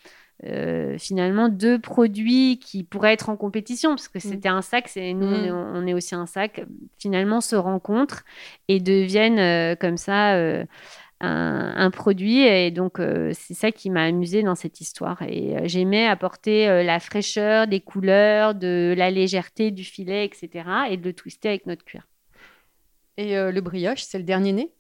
euh, 0.45 0.97
finalement 0.99 1.51
deux 1.51 1.79
produits 1.79 2.59
qui 2.59 2.85
pourraient 2.85 3.13
être 3.13 3.29
en 3.29 3.37
compétition, 3.37 3.91
parce 3.91 4.09
que 4.09 4.17
mm. 4.17 4.23
c'était 4.23 4.49
un 4.49 4.63
sac, 4.63 4.89
c'est 4.89 5.13
nous 5.13 5.27
mm. 5.27 5.51
on, 5.75 5.87
est, 5.87 5.93
aussi 5.93 6.15
un 6.15 6.25
sac, 6.25 6.65
finalement 6.99 7.43
se 7.43 7.55
rencontrent 7.55 8.25
et 8.69 8.81
deviennent 8.81 9.39
euh, 9.39 9.77
comme 9.77 9.99
ça 9.99 10.35
un, 11.21 11.91
produit. 11.91 12.41
Et 12.41 12.71
donc 12.71 12.99
c'est 12.99 13.55
ça 13.55 13.71
qui 13.71 13.91
m'a 13.91 14.05
amusé 14.05 14.43
dans 14.43 14.55
cette 14.55 14.81
histoire. 14.81 15.21
Et 15.23 15.69
j'aimais 15.69 16.07
apporter 16.07 16.83
la 16.83 16.99
fraîcheur 16.99 17.67
des 17.67 17.81
couleurs, 17.81 18.55
de 18.55 18.95
la 18.97 19.11
légèreté 19.11 19.71
du 19.71 19.85
filet, 19.85 20.25
etc. 20.25 20.65
et 20.91 20.97
de 20.97 21.05
le 21.05 21.13
twister 21.13 21.49
avec 21.49 21.67
notre 21.67 21.85
cuir. 21.85 22.07
Et 23.17 23.37
le 23.37 23.61
brioche, 23.61 24.03
c'est 24.03 24.19
le 24.19 24.25
dernier 24.25 24.53
né? 24.53 24.71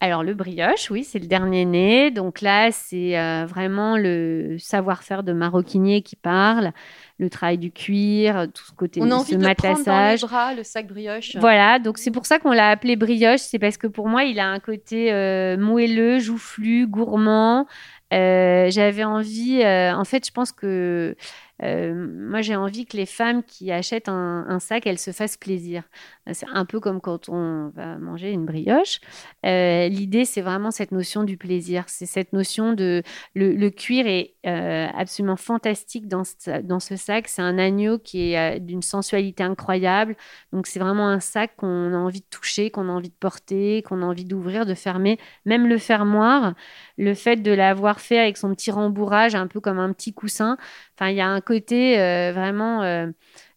Alors 0.00 0.22
le 0.22 0.32
brioche, 0.34 0.90
oui, 0.90 1.02
c'est 1.02 1.18
le 1.18 1.26
dernier 1.26 1.64
né. 1.64 2.10
Donc 2.12 2.40
là, 2.40 2.70
c'est 2.70 3.18
euh, 3.18 3.46
vraiment 3.46 3.96
le 3.96 4.56
savoir-faire 4.58 5.24
de 5.24 5.32
maroquinier 5.32 6.02
qui 6.02 6.14
parle, 6.14 6.70
le 7.18 7.28
travail 7.28 7.58
du 7.58 7.72
cuir, 7.72 8.46
tout 8.54 8.64
ce 8.64 8.72
côté 8.72 9.00
On 9.02 9.10
a 9.10 9.14
envie 9.16 9.32
ce 9.32 9.36
de 9.36 9.42
matelassage. 9.42 9.84
prendre 9.84 9.84
dans 9.84 10.10
les 10.10 10.18
bras 10.18 10.54
le 10.54 10.62
sac 10.62 10.86
brioche. 10.86 11.36
Voilà, 11.36 11.80
donc 11.80 11.98
c'est 11.98 12.12
pour 12.12 12.26
ça 12.26 12.38
qu'on 12.38 12.52
l'a 12.52 12.70
appelé 12.70 12.94
brioche. 12.94 13.40
C'est 13.40 13.58
parce 13.58 13.76
que 13.76 13.88
pour 13.88 14.08
moi, 14.08 14.22
il 14.22 14.38
a 14.38 14.48
un 14.48 14.60
côté 14.60 15.12
euh, 15.12 15.56
moelleux, 15.56 16.20
joufflu, 16.20 16.86
gourmand. 16.86 17.66
Euh, 18.12 18.70
j'avais 18.70 19.04
envie, 19.04 19.64
en 19.64 20.04
fait, 20.04 20.26
je 20.26 20.32
pense 20.32 20.52
que 20.52 21.16
euh, 21.62 21.92
moi, 21.94 22.40
j'ai 22.40 22.54
envie 22.56 22.86
que 22.86 22.96
les 22.96 23.06
femmes 23.06 23.42
qui 23.42 23.72
achètent 23.72 24.08
un, 24.08 24.58
sac, 24.60 24.86
elles 24.86 24.98
se 24.98 25.10
fassent 25.10 25.36
plaisir. 25.36 25.82
C'est 26.32 26.46
un 26.52 26.64
peu 26.64 26.78
comme 26.78 27.00
quand 27.00 27.28
on 27.28 27.70
va 27.74 27.96
manger 27.98 28.32
une 28.32 28.44
brioche. 28.44 29.00
Euh, 29.46 29.88
l'idée, 29.88 30.24
c'est 30.24 30.40
vraiment 30.40 30.70
cette 30.70 30.92
notion 30.92 31.24
du 31.24 31.36
plaisir. 31.36 31.84
C'est 31.88 32.06
cette 32.06 32.32
notion 32.32 32.72
de... 32.74 33.02
Le, 33.34 33.68
cuir 33.70 34.06
est 34.06 34.34
euh, 34.46 34.86
absolument 34.96 35.36
fantastique 35.36 36.06
dans 36.06 36.24
ce, 36.24 36.60
dans 36.62 36.80
ce 36.80 36.96
sac. 36.96 37.28
C'est 37.28 37.42
un 37.42 37.58
agneau 37.58 37.98
qui 37.98 38.32
est 38.34 38.60
d'une 38.60 38.82
sensualité 38.82 39.42
incroyable. 39.42 40.16
Donc, 40.52 40.66
c'est 40.66 40.78
vraiment 40.78 41.08
un 41.08 41.20
sac 41.20 41.56
qu'on 41.56 41.92
a 41.92 41.96
envie 41.96 42.20
de 42.20 42.26
toucher, 42.30 42.70
qu'on 42.70 42.88
a 42.88 42.92
envie 42.92 43.10
de 43.10 43.14
porter, 43.18 43.82
qu'on 43.82 44.02
a 44.02 44.06
envie 44.06 44.24
d'ouvrir, 44.24 44.66
de 44.66 44.74
fermer. 44.74 45.18
Même 45.44 45.66
le 45.66 45.78
fermoir, 45.78 46.54
le 46.98 47.14
fait 47.14 47.36
de 47.36 47.52
l'avoir 47.52 47.97
fait 47.98 48.18
avec 48.18 48.36
son 48.36 48.54
petit 48.54 48.70
rembourrage, 48.70 49.34
un 49.34 49.46
peu 49.46 49.60
comme 49.60 49.78
un 49.78 49.92
petit 49.92 50.12
coussin, 50.12 50.56
Enfin, 50.98 51.10
il 51.10 51.16
y 51.16 51.20
a 51.20 51.28
un 51.28 51.40
côté 51.40 52.00
euh, 52.00 52.32
vraiment. 52.32 52.82
Euh, 52.82 53.06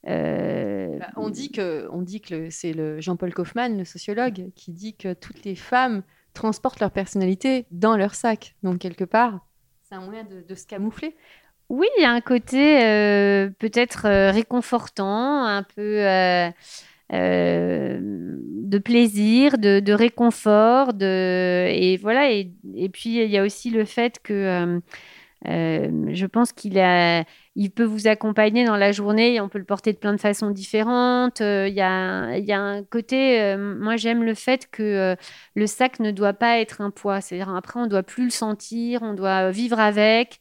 euh, 0.08 1.00
bah, 1.00 1.08
on 1.16 1.30
dit 1.30 1.52
que, 1.52 1.88
on 1.92 2.04
dit 2.04 2.22
que 2.22 2.52
c'est 2.52 2.72
le 2.72 3.02
Jean-Paul 3.02 3.34
Kaufmann, 3.34 3.78
le 3.78 3.86
sociologue, 3.86 4.52
qui 4.56 4.72
dit 4.72 4.96
que 4.96 5.14
toutes 5.14 5.44
les 5.44 5.56
femmes 5.56 6.04
transportent 6.34 6.80
leur 6.80 6.92
personnalité 6.92 7.66
dans 7.72 7.98
leur 7.98 8.14
sac. 8.14 8.56
Donc 8.62 8.78
quelque 8.78 9.06
part, 9.06 9.40
c'est 9.90 9.96
un 9.96 10.02
moyen 10.02 10.24
de, 10.24 10.56
se 10.56 10.68
camoufler. 10.68 11.16
Oui, 11.70 11.88
il 11.98 12.04
y 12.04 12.06
a 12.06 12.12
un 12.12 12.22
côté 12.22 12.80
peut-être 13.58 14.30
réconfortant, 14.32 15.46
un 15.46 15.64
peu 15.64 15.98
de 17.12 18.78
plaisir, 18.78 19.58
de, 19.58 19.92
réconfort, 19.92 20.94
de 20.94 21.68
et 21.70 21.98
voilà. 21.98 22.32
Et, 22.32 22.52
et, 22.76 22.90
puis 22.90 23.22
il 23.22 23.30
y 23.30 23.38
a 23.38 23.44
aussi 23.44 23.70
le 23.70 23.86
fait 23.86 24.20
que 24.24 24.82
euh, 25.48 26.10
je 26.14 26.26
pense 26.28 26.54
qu'il 26.54 26.74
peut 27.72 27.84
vous 27.84 28.08
accompagner 28.08 28.66
dans 28.66 28.78
la 28.78 28.92
journée. 28.92 29.42
On 29.42 29.50
peut 29.50 29.58
le 29.58 29.66
porter 29.66 29.92
de 29.92 29.98
plein 29.98 30.14
de 30.14 30.20
façons 30.20 30.52
différentes. 30.52 31.42
Euh, 31.42 31.68
il 31.68 31.74
y, 31.74 31.82
a, 31.82 31.90
un 31.90 32.84
côté. 32.84 33.42
Euh, 33.42 33.58
moi, 33.80 33.98
j'aime 33.98 34.24
le 34.24 34.36
fait 34.36 34.70
que 34.70 35.16
le 35.56 35.68
sac 35.68 36.00
ne 36.00 36.12
doit 36.12 36.34
pas 36.34 36.60
être 36.60 36.82
un 36.82 36.92
poids. 36.92 37.22
C'est-à-dire 37.22 37.54
après, 37.56 37.80
on 37.80 37.88
doit 37.88 38.04
plus 38.04 38.26
le 38.26 38.30
sentir. 38.30 39.02
On 39.02 39.14
doit 39.14 39.50
vivre 39.52 39.80
avec. 39.80 40.40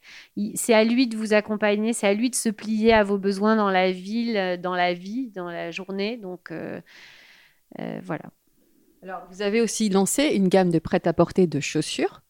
C'est 0.55 0.73
à 0.73 0.83
lui 0.83 1.07
de 1.07 1.17
vous 1.17 1.33
accompagner. 1.33 1.93
C'est 1.93 2.07
à 2.07 2.13
lui 2.13 2.29
de 2.29 2.35
se 2.35 2.49
plier 2.49 2.93
à 2.93 3.03
vos 3.03 3.17
besoins 3.17 3.55
dans 3.55 3.71
la 3.71 3.91
ville, 3.91 4.59
dans 4.61 4.75
la 4.75 4.93
vie, 4.93 5.31
dans 5.35 5.49
la 5.49 5.71
journée. 5.71 6.17
Donc 6.17 6.53
voilà. 8.03 8.25
Alors, 9.03 9.23
vous 9.31 9.41
avez 9.41 9.61
aussi 9.61 9.89
lancé 9.89 10.25
une 10.25 10.47
gamme 10.47 10.69
de 10.69 10.77
prêt-à-porter 10.77 11.47
de 11.47 11.59
chaussures. 11.59 12.21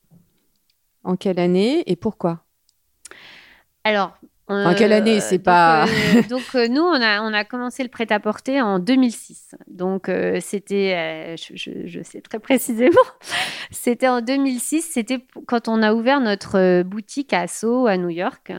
En 1.03 1.17
quelle 1.17 1.39
année 1.39 1.83
et 1.87 1.97
pourquoi? 1.97 2.45
Alors, 3.83 4.17
en 4.51 4.73
quelle 4.73 4.93
année 4.93 5.19
C'est 5.19 5.39
pas. 5.39 5.85
Euh, 5.85 6.21
donc, 6.29 6.43
euh, 6.55 6.67
nous, 6.67 6.81
on 6.81 7.01
a, 7.01 7.21
on 7.21 7.33
a 7.33 7.43
commencé 7.43 7.83
le 7.83 7.89
prêt-à-porter 7.89 8.61
en 8.61 8.79
2006. 8.79 9.55
Donc, 9.67 10.09
euh, 10.09 10.39
c'était, 10.41 11.35
je, 11.37 12.01
sais 12.03 12.21
très 12.21 12.39
précisément, 12.39 12.95
c'était 13.71 14.07
en 14.07 14.21
2006. 14.21 14.81
C'était 14.81 15.25
quand 15.47 15.67
on 15.67 15.81
a 15.81 15.93
ouvert 15.93 16.19
notre 16.19 16.83
boutique 16.83 17.33
à 17.33 17.47
Sceaux, 17.47 17.87
à 17.87 17.97
New 17.97 18.09
York. 18.09 18.51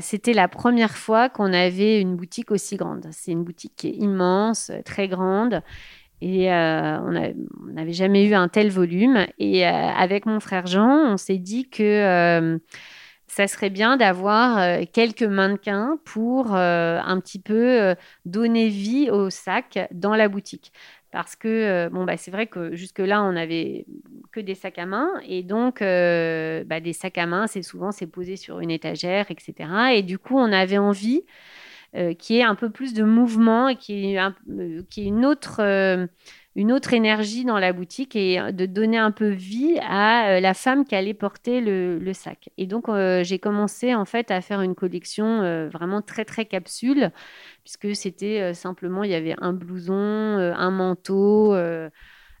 c'était 0.00 0.32
la 0.32 0.48
première 0.48 0.96
fois 0.96 1.28
qu'on 1.28 1.52
avait 1.52 2.00
une 2.00 2.16
boutique 2.16 2.50
aussi 2.50 2.76
grande. 2.76 3.06
C'est 3.10 3.32
une 3.32 3.44
boutique 3.44 3.74
qui 3.76 3.88
est 3.88 3.96
immense, 3.96 4.70
très 4.84 5.08
grande. 5.08 5.62
Et 6.22 6.50
on 6.50 7.10
n'avait 7.72 7.92
jamais 7.92 8.24
eu 8.26 8.34
un 8.34 8.48
tel 8.48 8.70
volume. 8.70 9.26
Et 9.38 9.66
avec 9.66 10.24
mon 10.24 10.40
frère 10.40 10.66
Jean, 10.66 11.12
on 11.12 11.16
s'est 11.16 11.38
dit 11.38 11.68
que 11.68 12.58
ça 13.26 13.48
serait 13.48 13.70
bien 13.70 13.96
d'avoir 13.96 14.58
euh, 14.58 14.82
quelques 14.92 15.22
mannequins 15.22 15.98
pour 16.04 16.54
euh, 16.54 17.00
un 17.04 17.20
petit 17.20 17.40
peu 17.40 17.82
euh, 17.82 17.94
donner 18.24 18.68
vie 18.68 19.10
au 19.10 19.30
sac 19.30 19.88
dans 19.90 20.14
la 20.14 20.28
boutique. 20.28 20.72
Parce 21.12 21.34
que 21.34 21.88
bon, 21.88 22.04
bah, 22.04 22.18
c'est 22.18 22.30
vrai 22.30 22.46
que 22.46 22.74
jusque-là, 22.74 23.22
on 23.22 23.32
n'avait 23.32 23.86
que 24.32 24.40
des 24.40 24.54
sacs 24.54 24.78
à 24.78 24.84
main. 24.84 25.08
Et 25.26 25.42
donc, 25.42 25.80
bah, 25.80 26.80
des 26.80 26.92
sacs 26.92 27.16
à 27.16 27.24
main, 27.24 27.46
c'est 27.46 27.62
souvent 27.62 27.90
c'est 27.90 28.06
posé 28.06 28.36
sur 28.36 28.60
une 28.60 28.70
étagère, 28.70 29.30
etc. 29.30 29.94
Et 29.94 30.02
du 30.02 30.18
coup, 30.18 30.36
on 30.36 30.52
avait 30.52 30.76
envie 30.76 31.22
qu'il 32.18 32.36
y 32.36 32.40
ait 32.40 32.42
un 32.42 32.54
peu 32.54 32.68
plus 32.68 32.92
de 32.92 33.02
mouvement 33.02 33.68
et 33.68 33.76
qu'il 33.76 33.96
y 33.96 34.16
ait, 34.16 34.28
une 34.98 35.24
autre 35.24 35.62
une 36.56 36.72
autre 36.72 36.94
énergie 36.94 37.44
dans 37.44 37.58
la 37.58 37.74
boutique 37.74 38.16
et 38.16 38.40
de 38.50 38.64
donner 38.64 38.96
un 38.96 39.10
peu 39.10 39.28
vie 39.28 39.78
à 39.82 40.30
euh, 40.30 40.40
la 40.40 40.54
femme 40.54 40.86
qui 40.86 40.94
allait 40.94 41.12
porter 41.12 41.60
le, 41.60 42.12
sac. 42.14 42.48
Et 42.56 42.66
donc, 42.66 42.88
euh, 42.88 43.22
j'ai 43.22 43.38
commencé 43.38 43.94
en 43.94 44.06
fait 44.06 44.30
à 44.30 44.40
faire 44.40 44.62
une 44.62 44.74
collection 44.74 45.42
euh, 45.42 45.68
vraiment 45.68 46.00
très, 46.00 46.24
très 46.24 46.46
capsule, 46.46 47.10
puisque 47.62 47.94
c'était 47.94 48.54
simplement, 48.54 49.04
il 49.04 49.10
y 49.10 49.14
avait 49.14 49.36
un 49.38 49.52
blouson, 49.52 49.94
un 49.94 50.70
manteau. 50.70 51.54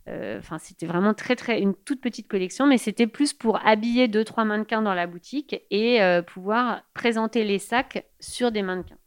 Enfin, 0.08 0.58
c'était 0.58 0.86
vraiment 0.86 1.12
très, 1.12 1.36
très, 1.36 1.60
une 1.60 1.74
toute 1.74 2.00
petite 2.00 2.28
collection, 2.28 2.66
mais 2.66 2.78
c'était 2.78 3.06
plus 3.06 3.34
pour 3.34 3.64
habiller 3.66 4.08
deux, 4.08 4.24
trois 4.24 4.44
mannequins 4.44 4.80
dans 4.80 4.94
la 4.94 5.06
boutique 5.06 5.60
et 5.70 6.00
pouvoir 6.26 6.82
présenter 6.94 7.44
les 7.44 7.58
sacs 7.58 8.06
sur 8.20 8.50
des 8.50 8.62
mannequins. 8.62 8.98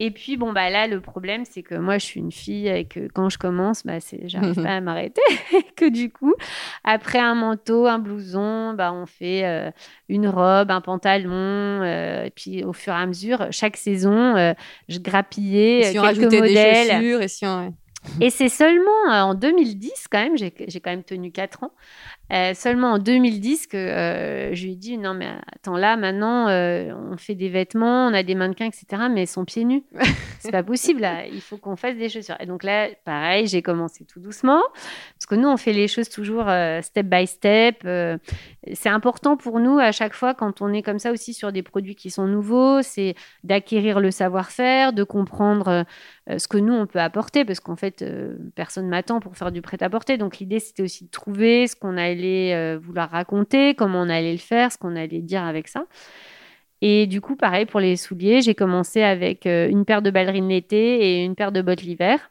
Et 0.00 0.10
puis, 0.10 0.36
bon, 0.36 0.52
bah 0.52 0.70
là, 0.70 0.88
le 0.88 1.00
problème, 1.00 1.44
c'est 1.48 1.62
que 1.62 1.76
moi, 1.76 1.98
je 1.98 2.04
suis 2.04 2.18
une 2.18 2.32
fille 2.32 2.66
et 2.66 2.84
que 2.84 3.06
quand 3.06 3.28
je 3.28 3.38
commence, 3.38 3.86
bah, 3.86 3.98
j'arrive 4.24 4.60
pas 4.60 4.76
à 4.76 4.80
m'arrêter. 4.80 5.22
que 5.76 5.88
du 5.88 6.10
coup, 6.10 6.34
après 6.82 7.20
un 7.20 7.36
manteau, 7.36 7.86
un 7.86 8.00
blouson, 8.00 8.74
bah, 8.74 8.92
on 8.92 9.06
fait 9.06 9.44
euh, 9.44 9.70
une 10.08 10.26
robe, 10.26 10.72
un 10.72 10.80
pantalon. 10.80 11.30
Euh, 11.32 12.24
et 12.24 12.30
puis, 12.30 12.64
au 12.64 12.72
fur 12.72 12.92
et 12.92 12.96
à 12.96 13.06
mesure, 13.06 13.46
chaque 13.52 13.76
saison, 13.76 14.36
euh, 14.36 14.52
je 14.88 14.98
grappillais 14.98 15.84
si 15.84 15.92
quelques 15.92 16.24
modèles. 16.24 16.88
Des 16.88 16.94
chaussures 16.94 17.22
et 17.22 17.28
si 17.28 17.46
on... 17.46 17.74
Et 18.20 18.30
c'est 18.30 18.48
seulement 18.48 18.90
en 19.08 19.34
2010, 19.34 20.08
quand 20.10 20.22
même, 20.22 20.36
j'ai 20.36 20.50
quand 20.50 20.90
même 20.90 21.04
tenu 21.04 21.32
4 21.32 21.64
ans, 21.64 21.72
euh, 22.32 22.54
seulement 22.54 22.92
en 22.92 22.98
2010 22.98 23.66
que 23.66 23.76
euh, 23.76 24.54
je 24.54 24.64
lui 24.64 24.72
ai 24.72 24.76
dit 24.76 24.96
non 24.96 25.12
mais 25.12 25.28
attends 25.52 25.76
là 25.76 25.98
maintenant 25.98 26.48
euh, 26.48 26.90
on 27.12 27.18
fait 27.18 27.34
des 27.34 27.50
vêtements, 27.50 28.06
on 28.06 28.14
a 28.14 28.22
des 28.22 28.34
mannequins 28.34 28.66
etc 28.66 29.02
mais 29.10 29.24
ils 29.24 29.28
sont 29.28 29.44
pieds 29.44 29.64
nus. 29.64 29.84
c'est 30.38 30.50
pas 30.50 30.62
possible 30.62 31.06
il 31.30 31.40
faut 31.42 31.58
qu'on 31.58 31.76
fasse 31.76 31.96
des 31.96 32.08
chaussures. 32.08 32.36
Et 32.40 32.46
donc 32.46 32.62
là 32.62 32.88
pareil 33.04 33.46
j'ai 33.46 33.60
commencé 33.60 34.06
tout 34.06 34.20
doucement 34.20 34.62
parce 35.24 35.40
que 35.40 35.40
nous 35.40 35.48
on 35.48 35.56
fait 35.56 35.72
les 35.72 35.88
choses 35.88 36.10
toujours 36.10 36.50
step 36.82 37.06
by 37.06 37.26
step. 37.26 37.86
c'est 38.72 38.88
important 38.90 39.38
pour 39.38 39.58
nous 39.58 39.78
à 39.78 39.90
chaque 39.90 40.12
fois 40.12 40.34
quand 40.34 40.60
on 40.60 40.70
est 40.72 40.82
comme 40.82 40.98
ça 40.98 41.12
aussi 41.12 41.32
sur 41.32 41.50
des 41.50 41.62
produits 41.62 41.94
qui 41.94 42.10
sont 42.10 42.26
nouveaux, 42.26 42.82
c'est 42.82 43.14
d'acquérir 43.42 44.00
le 44.00 44.10
savoir-faire, 44.10 44.92
de 44.92 45.02
comprendre 45.02 45.86
ce 46.28 46.46
que 46.46 46.58
nous 46.58 46.74
on 46.74 46.86
peut 46.86 47.00
apporter 47.00 47.46
parce 47.46 47.60
qu'en 47.60 47.76
fait 47.76 48.04
personne 48.54 48.88
m'attend 48.88 49.20
pour 49.20 49.36
faire 49.36 49.50
du 49.50 49.62
prêt-à-porter. 49.62 50.18
Donc 50.18 50.38
l'idée 50.38 50.60
c'était 50.60 50.82
aussi 50.82 51.06
de 51.06 51.10
trouver 51.10 51.66
ce 51.66 51.76
qu'on 51.76 51.96
allait 51.96 52.54
euh, 52.54 52.78
vouloir 52.78 53.10
raconter, 53.10 53.74
comment 53.74 54.00
on 54.00 54.08
allait 54.08 54.32
le 54.32 54.38
faire, 54.38 54.72
ce 54.72 54.78
qu'on 54.78 54.96
allait 54.96 55.20
dire 55.20 55.42
avec 55.42 55.68
ça. 55.68 55.86
Et 56.80 57.06
du 57.06 57.20
coup, 57.20 57.36
pareil 57.36 57.66
pour 57.66 57.80
les 57.80 57.96
souliers, 57.96 58.42
j'ai 58.42 58.54
commencé 58.54 59.02
avec 59.02 59.46
euh, 59.46 59.68
une 59.68 59.84
paire 59.84 60.02
de 60.02 60.10
ballerines 60.10 60.48
l'été 60.48 61.20
et 61.20 61.24
une 61.24 61.34
paire 61.34 61.52
de 61.52 61.62
bottes 61.62 61.82
l'hiver. 61.82 62.30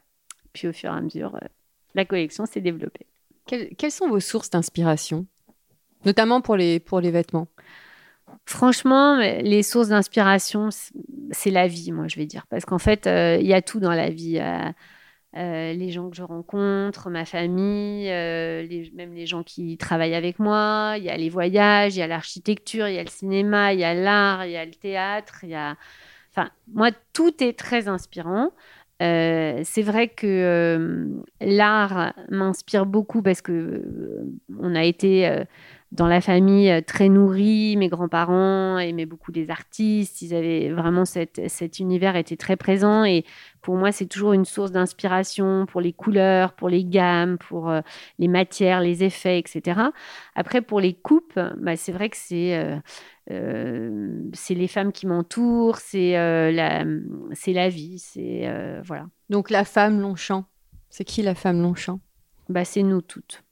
Puis 0.52 0.68
au 0.68 0.72
fur 0.72 0.92
et 0.92 0.96
à 0.96 1.00
mesure, 1.00 1.34
euh, 1.36 1.46
la 1.94 2.04
collection 2.04 2.46
s'est 2.46 2.60
développée. 2.60 3.06
quelles 3.46 3.90
sont 3.90 4.08
vos 4.08 4.20
sources 4.20 4.50
d'inspiration, 4.50 5.26
notamment 6.04 6.40
pour 6.40 6.56
les, 6.56 6.80
pour 6.80 7.00
les 7.00 7.10
vêtements? 7.10 7.48
Franchement, 8.46 9.16
les 9.16 9.62
sources 9.62 9.88
d'inspiration, 9.88 10.68
c'est 11.30 11.50
la 11.50 11.66
vie, 11.66 11.92
moi, 11.92 12.08
je 12.08 12.16
vais 12.16 12.26
dire. 12.26 12.46
Parce 12.48 12.64
qu'en 12.64 12.78
fait, 12.78 13.06
il 13.06 13.46
y 13.46 13.54
a 13.54 13.62
tout 13.62 13.80
dans 13.80 13.92
la 13.92 14.10
vie. 14.10 14.40
Euh, 15.36 15.72
les 15.72 15.90
gens 15.90 16.10
que 16.10 16.16
je 16.16 16.22
rencontre, 16.22 17.10
ma 17.10 17.24
famille, 17.24 18.08
euh, 18.08 18.64
même 18.94 19.14
les 19.14 19.26
gens 19.26 19.42
qui 19.42 19.76
travaillent 19.76 20.14
avec 20.14 20.38
moi. 20.38 20.94
Il 20.96 21.02
y 21.02 21.10
a 21.10 21.16
les 21.16 21.28
voyages, 21.28 21.96
il 21.96 21.98
y 21.98 22.02
a 22.02 22.06
l'architecture, 22.06 22.86
il 22.86 22.94
y 22.94 22.98
a 22.98 23.02
le 23.02 23.10
cinéma, 23.10 23.72
il 23.72 23.80
y 23.80 23.84
a 23.84 23.94
l'art, 23.94 24.46
il 24.46 24.52
y 24.52 24.56
a 24.56 24.64
le 24.64 24.74
théâtre. 24.74 25.40
Il 25.42 25.48
y 25.48 25.54
a... 25.56 25.76
Enfin, 26.30 26.50
moi, 26.72 26.90
tout 27.12 27.42
est 27.42 27.58
très 27.58 27.88
inspirant. 27.88 28.52
Euh, 29.02 29.60
c'est 29.64 29.82
vrai 29.82 30.08
que 30.08 31.22
l'art 31.40 32.14
m'inspire 32.30 32.86
beaucoup 32.86 33.22
parce 33.22 33.42
que 33.42 33.82
on 34.58 34.74
a 34.74 34.84
été 34.84 35.44
dans 35.94 36.08
la 36.08 36.20
famille 36.20 36.70
euh, 36.70 36.80
très 36.80 37.08
nourrie. 37.08 37.76
Mes 37.76 37.88
grands-parents 37.88 38.78
aimaient 38.78 39.06
beaucoup 39.06 39.30
les 39.30 39.48
artistes. 39.48 40.20
Ils 40.22 40.34
avaient 40.34 40.70
vraiment 40.70 41.04
cet 41.04 41.78
univers 41.78 42.16
était 42.16 42.36
très 42.36 42.56
présent. 42.56 43.04
Et 43.04 43.24
pour 43.62 43.76
moi, 43.76 43.92
c'est 43.92 44.06
toujours 44.06 44.32
une 44.32 44.44
source 44.44 44.72
d'inspiration 44.72 45.66
pour 45.66 45.80
les 45.80 45.92
couleurs, 45.92 46.52
pour 46.52 46.68
les 46.68 46.84
gammes, 46.84 47.38
pour 47.38 47.70
euh, 47.70 47.80
les 48.18 48.26
matières, 48.26 48.80
les 48.80 49.04
effets, 49.04 49.38
etc. 49.38 49.80
Après, 50.34 50.62
pour 50.62 50.80
les 50.80 50.94
coupes, 50.94 51.38
bah, 51.58 51.76
c'est 51.76 51.92
vrai 51.92 52.10
que 52.10 52.16
c'est 52.16 52.76
euh, 53.30 54.20
c'est 54.34 54.54
les 54.54 54.68
femmes 54.68 54.92
qui 54.92 55.06
m'entourent, 55.06 55.78
c'est 55.78 56.12
la, 56.52 56.84
c'est 57.32 57.52
la 57.52 57.68
vie, 57.68 57.98
c'est 57.98 58.46
voilà. 58.84 59.06
Donc 59.30 59.48
la 59.48 59.64
femme 59.64 60.00
Longchamp, 60.00 60.44
c'est 60.90 61.04
qui 61.04 61.22
la 61.22 61.34
femme 61.34 61.62
Longchamp? 61.62 62.00
Bah, 62.50 62.64
C'est 62.64 62.82
nous 62.82 63.00
toutes. 63.00 63.44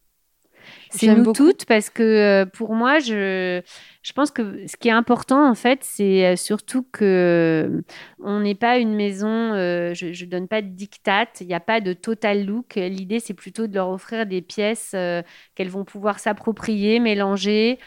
C'est 0.90 1.14
nous 1.14 1.32
toutes 1.32 1.64
parce 1.64 1.90
que 1.90 2.02
euh, 2.02 2.46
pour 2.46 2.74
moi, 2.74 2.98
je, 2.98 3.62
je 4.02 4.12
pense 4.12 4.30
que 4.30 4.66
ce 4.66 4.76
qui 4.76 4.88
est 4.88 4.92
important 4.92 5.48
en 5.48 5.54
fait, 5.54 5.80
c'est 5.82 6.26
euh, 6.26 6.36
surtout 6.36 6.84
que 6.92 7.04
euh, 7.04 7.82
on 8.22 8.40
n'est 8.40 8.54
pas 8.54 8.78
une 8.78 8.94
maison. 8.94 9.54
je, 9.94 10.24
ne 10.24 10.30
donne 10.30 10.48
pas 10.48 10.62
de 10.62 10.68
diktat. 10.68 11.28
Il 11.40 11.46
n'y 11.46 11.54
a 11.54 11.60
pas 11.60 11.80
de 11.80 11.92
total 11.92 12.44
look. 12.44 12.74
L'idée, 12.76 13.20
c'est 13.20 13.34
plutôt 13.34 13.66
de 13.66 13.74
leur 13.74 13.88
offrir 13.88 14.26
des 14.26 14.42
pièces 14.42 14.94
qu'elles 15.54 15.70
vont 15.70 15.84
pouvoir 15.84 16.18
s'approprier, 16.18 17.00
mélanger. 17.00 17.78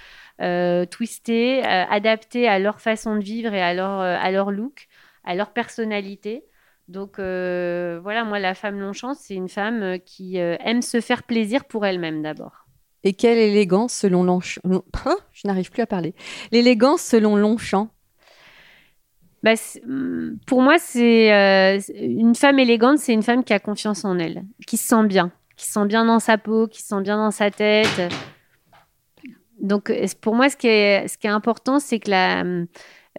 twister, 0.92 1.64
adapter 1.64 2.48
à 2.48 2.60
leur 2.60 2.82
façon 2.82 3.16
de 3.16 3.24
vivre 3.24 3.54
et 3.54 3.62
à 3.62 3.74
leur, 3.74 4.00
à 4.02 4.32
leur 4.32 4.52
look, 4.52 4.88
à 5.24 5.36
leur 5.36 5.52
personnalité. 5.52 6.44
Donc 6.88 7.18
voilà, 7.18 8.24
moi, 8.26 8.40
la 8.40 8.56
femme 8.56 8.80
Longchamp, 8.80 9.14
c'est 9.14 9.36
une 9.36 9.50
femme 9.50 10.00
qui 10.06 10.38
aime 10.38 10.82
se 10.82 11.02
faire 11.02 11.24
plaisir 11.24 11.66
pour 11.66 11.86
elle-même 11.86 12.22
d'abord. 12.22 12.65
Et 13.06 13.14
quelle 13.14 13.38
élégance 13.38 13.94
selon 13.94 14.24
Longchamp 14.24 14.62
hein, 15.06 15.18
Je 15.32 15.48
n'arrive 15.48 15.70
plus 15.70 15.84
à 15.84 15.86
parler. 15.86 16.16
L'élégance 16.52 17.02
selon 17.02 17.36
Longchamp 17.36 17.90
bah, 19.44 19.54
hmm, 19.86 20.38
Pour 20.48 20.64
moi, 20.64 20.80
c'est 20.80 21.32
euh, 21.32 21.80
une 21.94 22.34
femme 22.34 22.58
élégante, 22.58 22.98
c'est 22.98 23.14
une 23.14 23.22
femme 23.22 23.44
qui 23.44 23.54
a 23.54 23.60
confiance 23.60 24.04
en 24.06 24.18
elle, 24.18 24.44
qui 24.66 24.78
se 24.78 24.88
sent 24.88 25.06
bien, 25.06 25.32
qui 25.56 25.68
se 25.68 25.74
sent 25.74 25.86
bien 25.86 26.04
dans 26.04 26.20
sa 26.20 26.40
peau, 26.40 26.68
qui 26.68 26.82
se 26.82 26.88
sent 26.88 27.02
bien 27.02 27.18
dans 27.18 27.32
sa 27.32 27.52
tête. 27.52 28.02
Donc, 29.62 29.94
pour 30.22 30.34
moi, 30.34 30.50
ce 30.50 30.58
qui 30.58 30.68
est, 30.68 31.26
important, 31.26 31.80
c'est 31.80 32.00
que 32.00 32.10
la, 32.10 32.44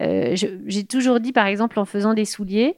euh, 0.03 0.35
j'ai 0.35 0.85
toujours 0.85 1.21
dit, 1.21 1.33
par 1.33 1.47
exemple, 1.47 1.79
en 1.79 1.85
faisant 1.85 2.13
des 2.13 2.25
souliers, 2.25 2.77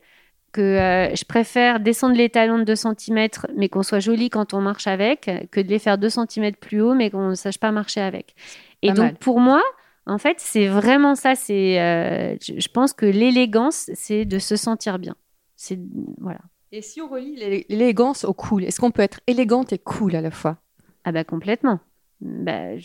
que 0.58 0.62
euh, 0.62 1.14
je 1.14 1.24
préfère 1.24 1.78
descendre 1.78 2.16
les 2.16 2.30
talons 2.30 2.58
de 2.58 2.64
2 2.64 2.74
cm, 2.74 3.28
mais 3.56 3.68
qu'on 3.68 3.84
soit 3.84 4.00
joli 4.00 4.28
quand 4.28 4.54
on 4.54 4.60
marche 4.60 4.88
avec, 4.88 5.30
que 5.52 5.60
de 5.60 5.68
les 5.68 5.78
faire 5.78 5.98
2 5.98 6.08
cm 6.08 6.56
plus 6.56 6.80
haut, 6.80 6.94
mais 6.94 7.10
qu'on 7.10 7.28
ne 7.28 7.34
sache 7.36 7.58
pas 7.58 7.70
marcher 7.70 8.00
avec. 8.00 8.34
Et 8.82 8.90
donc, 8.90 9.18
pour 9.18 9.38
moi, 9.38 9.62
en 10.06 10.18
fait, 10.18 10.40
c'est 10.40 10.66
vraiment 10.66 11.14
ça. 11.14 11.36
C'est, 11.36 11.80
euh, 11.80 12.34
je 12.40 12.68
pense 12.68 12.92
que 12.92 13.06
l'élégance, 13.06 13.88
c'est 13.94 14.24
de 14.24 14.40
se 14.40 14.56
sentir 14.56 14.98
bien. 14.98 15.14
C'est 15.54 15.78
voilà. 16.20 16.40
Et 16.72 16.82
si 16.82 17.00
on 17.00 17.08
relie 17.08 17.36
l'élégance 17.36 18.24
au 18.24 18.32
cool, 18.32 18.64
est-ce 18.64 18.80
qu'on 18.80 18.90
peut 18.90 19.02
être 19.02 19.20
élégante 19.28 19.72
et 19.72 19.78
cool 19.78 20.16
à 20.16 20.20
la 20.20 20.32
fois? 20.32 20.56
Ah 21.04 21.12
bah 21.12 21.22
complètement. 21.22 21.78
Bah, 22.20 22.76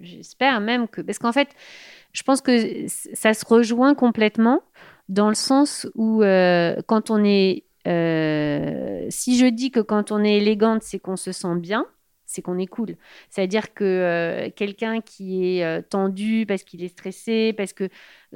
j'espère 0.00 0.62
même 0.62 0.88
que 0.88 1.02
parce 1.02 1.18
qu'en 1.18 1.32
fait, 1.32 1.50
je 2.14 2.22
pense 2.22 2.40
que 2.40 2.86
ça 2.88 3.34
se 3.34 3.44
rejoint 3.44 3.94
complètement 3.94 4.62
dans 5.10 5.28
le 5.28 5.34
sens 5.34 5.86
où 5.94 6.22
euh, 6.22 6.76
quand 6.86 7.10
on 7.10 7.22
est... 7.22 7.64
Euh, 7.86 9.06
si 9.10 9.38
je 9.38 9.46
dis 9.46 9.70
que 9.70 9.80
quand 9.80 10.12
on 10.12 10.22
est 10.22 10.36
élégante, 10.36 10.82
c'est 10.82 11.00
qu'on 11.00 11.16
se 11.16 11.32
sent 11.32 11.56
bien, 11.56 11.84
c'est 12.26 12.42
qu'on 12.42 12.58
est 12.58 12.68
cool. 12.68 12.94
C'est-à-dire 13.28 13.74
que 13.74 13.84
euh, 13.84 14.50
quelqu'un 14.54 15.00
qui 15.00 15.58
est 15.58 15.82
tendu 15.88 16.44
parce 16.46 16.62
qu'il 16.62 16.84
est 16.84 16.88
stressé, 16.88 17.52
parce 17.54 17.72
que 17.72 17.88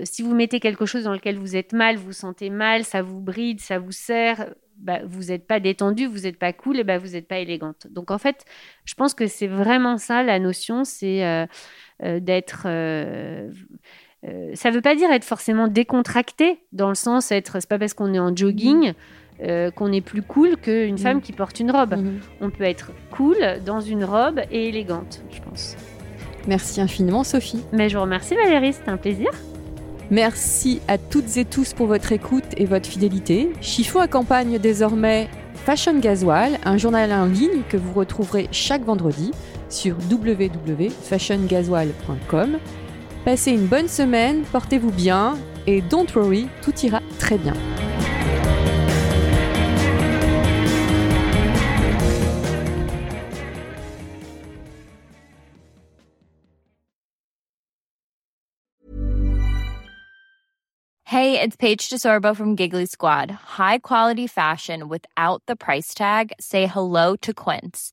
si 0.02 0.22
vous 0.22 0.34
mettez 0.34 0.58
quelque 0.58 0.84
chose 0.84 1.04
dans 1.04 1.12
lequel 1.12 1.38
vous 1.38 1.54
êtes 1.54 1.72
mal, 1.72 1.96
vous 1.96 2.06
vous 2.06 2.12
sentez 2.12 2.50
mal, 2.50 2.84
ça 2.84 3.02
vous 3.02 3.20
bride, 3.20 3.60
ça 3.60 3.78
vous 3.78 3.92
serre, 3.92 4.52
bah, 4.76 4.98
vous 5.04 5.24
n'êtes 5.24 5.46
pas 5.46 5.60
détendu, 5.60 6.06
vous 6.06 6.20
n'êtes 6.20 6.38
pas 6.38 6.52
cool, 6.52 6.80
et 6.80 6.84
bah, 6.84 6.98
vous 6.98 7.10
n'êtes 7.10 7.28
pas 7.28 7.38
élégante. 7.38 7.86
Donc 7.88 8.10
en 8.10 8.18
fait, 8.18 8.44
je 8.84 8.94
pense 8.94 9.14
que 9.14 9.28
c'est 9.28 9.46
vraiment 9.46 9.96
ça 9.96 10.24
la 10.24 10.40
notion, 10.40 10.82
c'est 10.82 11.46
d'être 12.02 12.66
Euh, 14.26 14.52
ça 14.54 14.70
ne 14.70 14.74
veut 14.74 14.80
pas 14.80 14.94
dire 14.94 15.10
être 15.10 15.24
forcément 15.24 15.68
décontracté, 15.68 16.58
dans 16.72 16.88
le 16.88 16.94
sens 16.94 17.30
être, 17.30 17.58
c'est 17.60 17.68
pas 17.68 17.78
parce 17.78 17.92
qu'on 17.94 18.14
est 18.14 18.18
en 18.18 18.34
jogging 18.34 18.94
euh, 19.42 19.70
qu'on 19.70 19.92
est 19.92 20.00
plus 20.00 20.22
cool 20.22 20.56
qu'une 20.56 20.96
femme 20.96 21.20
qui 21.20 21.32
porte 21.32 21.60
une 21.60 21.70
robe. 21.70 21.94
On 22.40 22.48
peut 22.50 22.64
être 22.64 22.92
cool 23.10 23.36
dans 23.66 23.80
une 23.80 24.04
robe 24.04 24.40
et 24.50 24.68
élégante, 24.68 25.22
je 25.30 25.42
pense. 25.42 25.76
Merci 26.46 26.80
infiniment, 26.80 27.24
Sophie. 27.24 27.64
Mais 27.72 27.88
je 27.88 27.96
vous 27.96 28.02
remercie, 28.02 28.36
Valérie, 28.36 28.72
c'était 28.72 28.90
un 28.90 28.96
plaisir. 28.96 29.30
Merci 30.10 30.80
à 30.88 30.98
toutes 30.98 31.36
et 31.36 31.44
tous 31.44 31.72
pour 31.72 31.88
votre 31.88 32.12
écoute 32.12 32.44
et 32.56 32.66
votre 32.66 32.86
fidélité. 32.86 33.50
Chiffon 33.60 33.98
accompagne 34.00 34.58
désormais 34.58 35.28
Fashion 35.54 35.98
Gasoil, 35.98 36.58
un 36.64 36.76
journal 36.76 37.12
en 37.12 37.24
ligne 37.24 37.62
que 37.68 37.76
vous 37.76 37.92
retrouverez 37.94 38.46
chaque 38.52 38.84
vendredi 38.84 39.32
sur 39.68 39.96
www.fashiongasoil.com. 40.10 42.58
Passez 43.24 43.52
une 43.52 43.66
bonne 43.66 43.88
semaine, 43.88 44.44
portez-vous 44.52 44.92
bien 44.92 45.38
et 45.66 45.80
don't 45.80 46.06
worry, 46.14 46.46
tout 46.62 46.74
ira 46.84 47.00
très 47.18 47.38
bien. 47.38 47.54
Hey, 61.06 61.40
it's 61.40 61.56
Paige 61.56 61.88
DeSorbo 61.88 62.36
from 62.36 62.56
Giggly 62.56 62.84
Squad. 62.86 63.30
High 63.30 63.78
quality 63.78 64.26
fashion 64.26 64.88
without 64.88 65.42
the 65.46 65.56
price 65.56 65.94
tag. 65.94 66.32
Say 66.40 66.66
hello 66.66 67.16
to 67.22 67.32
Quince. 67.32 67.92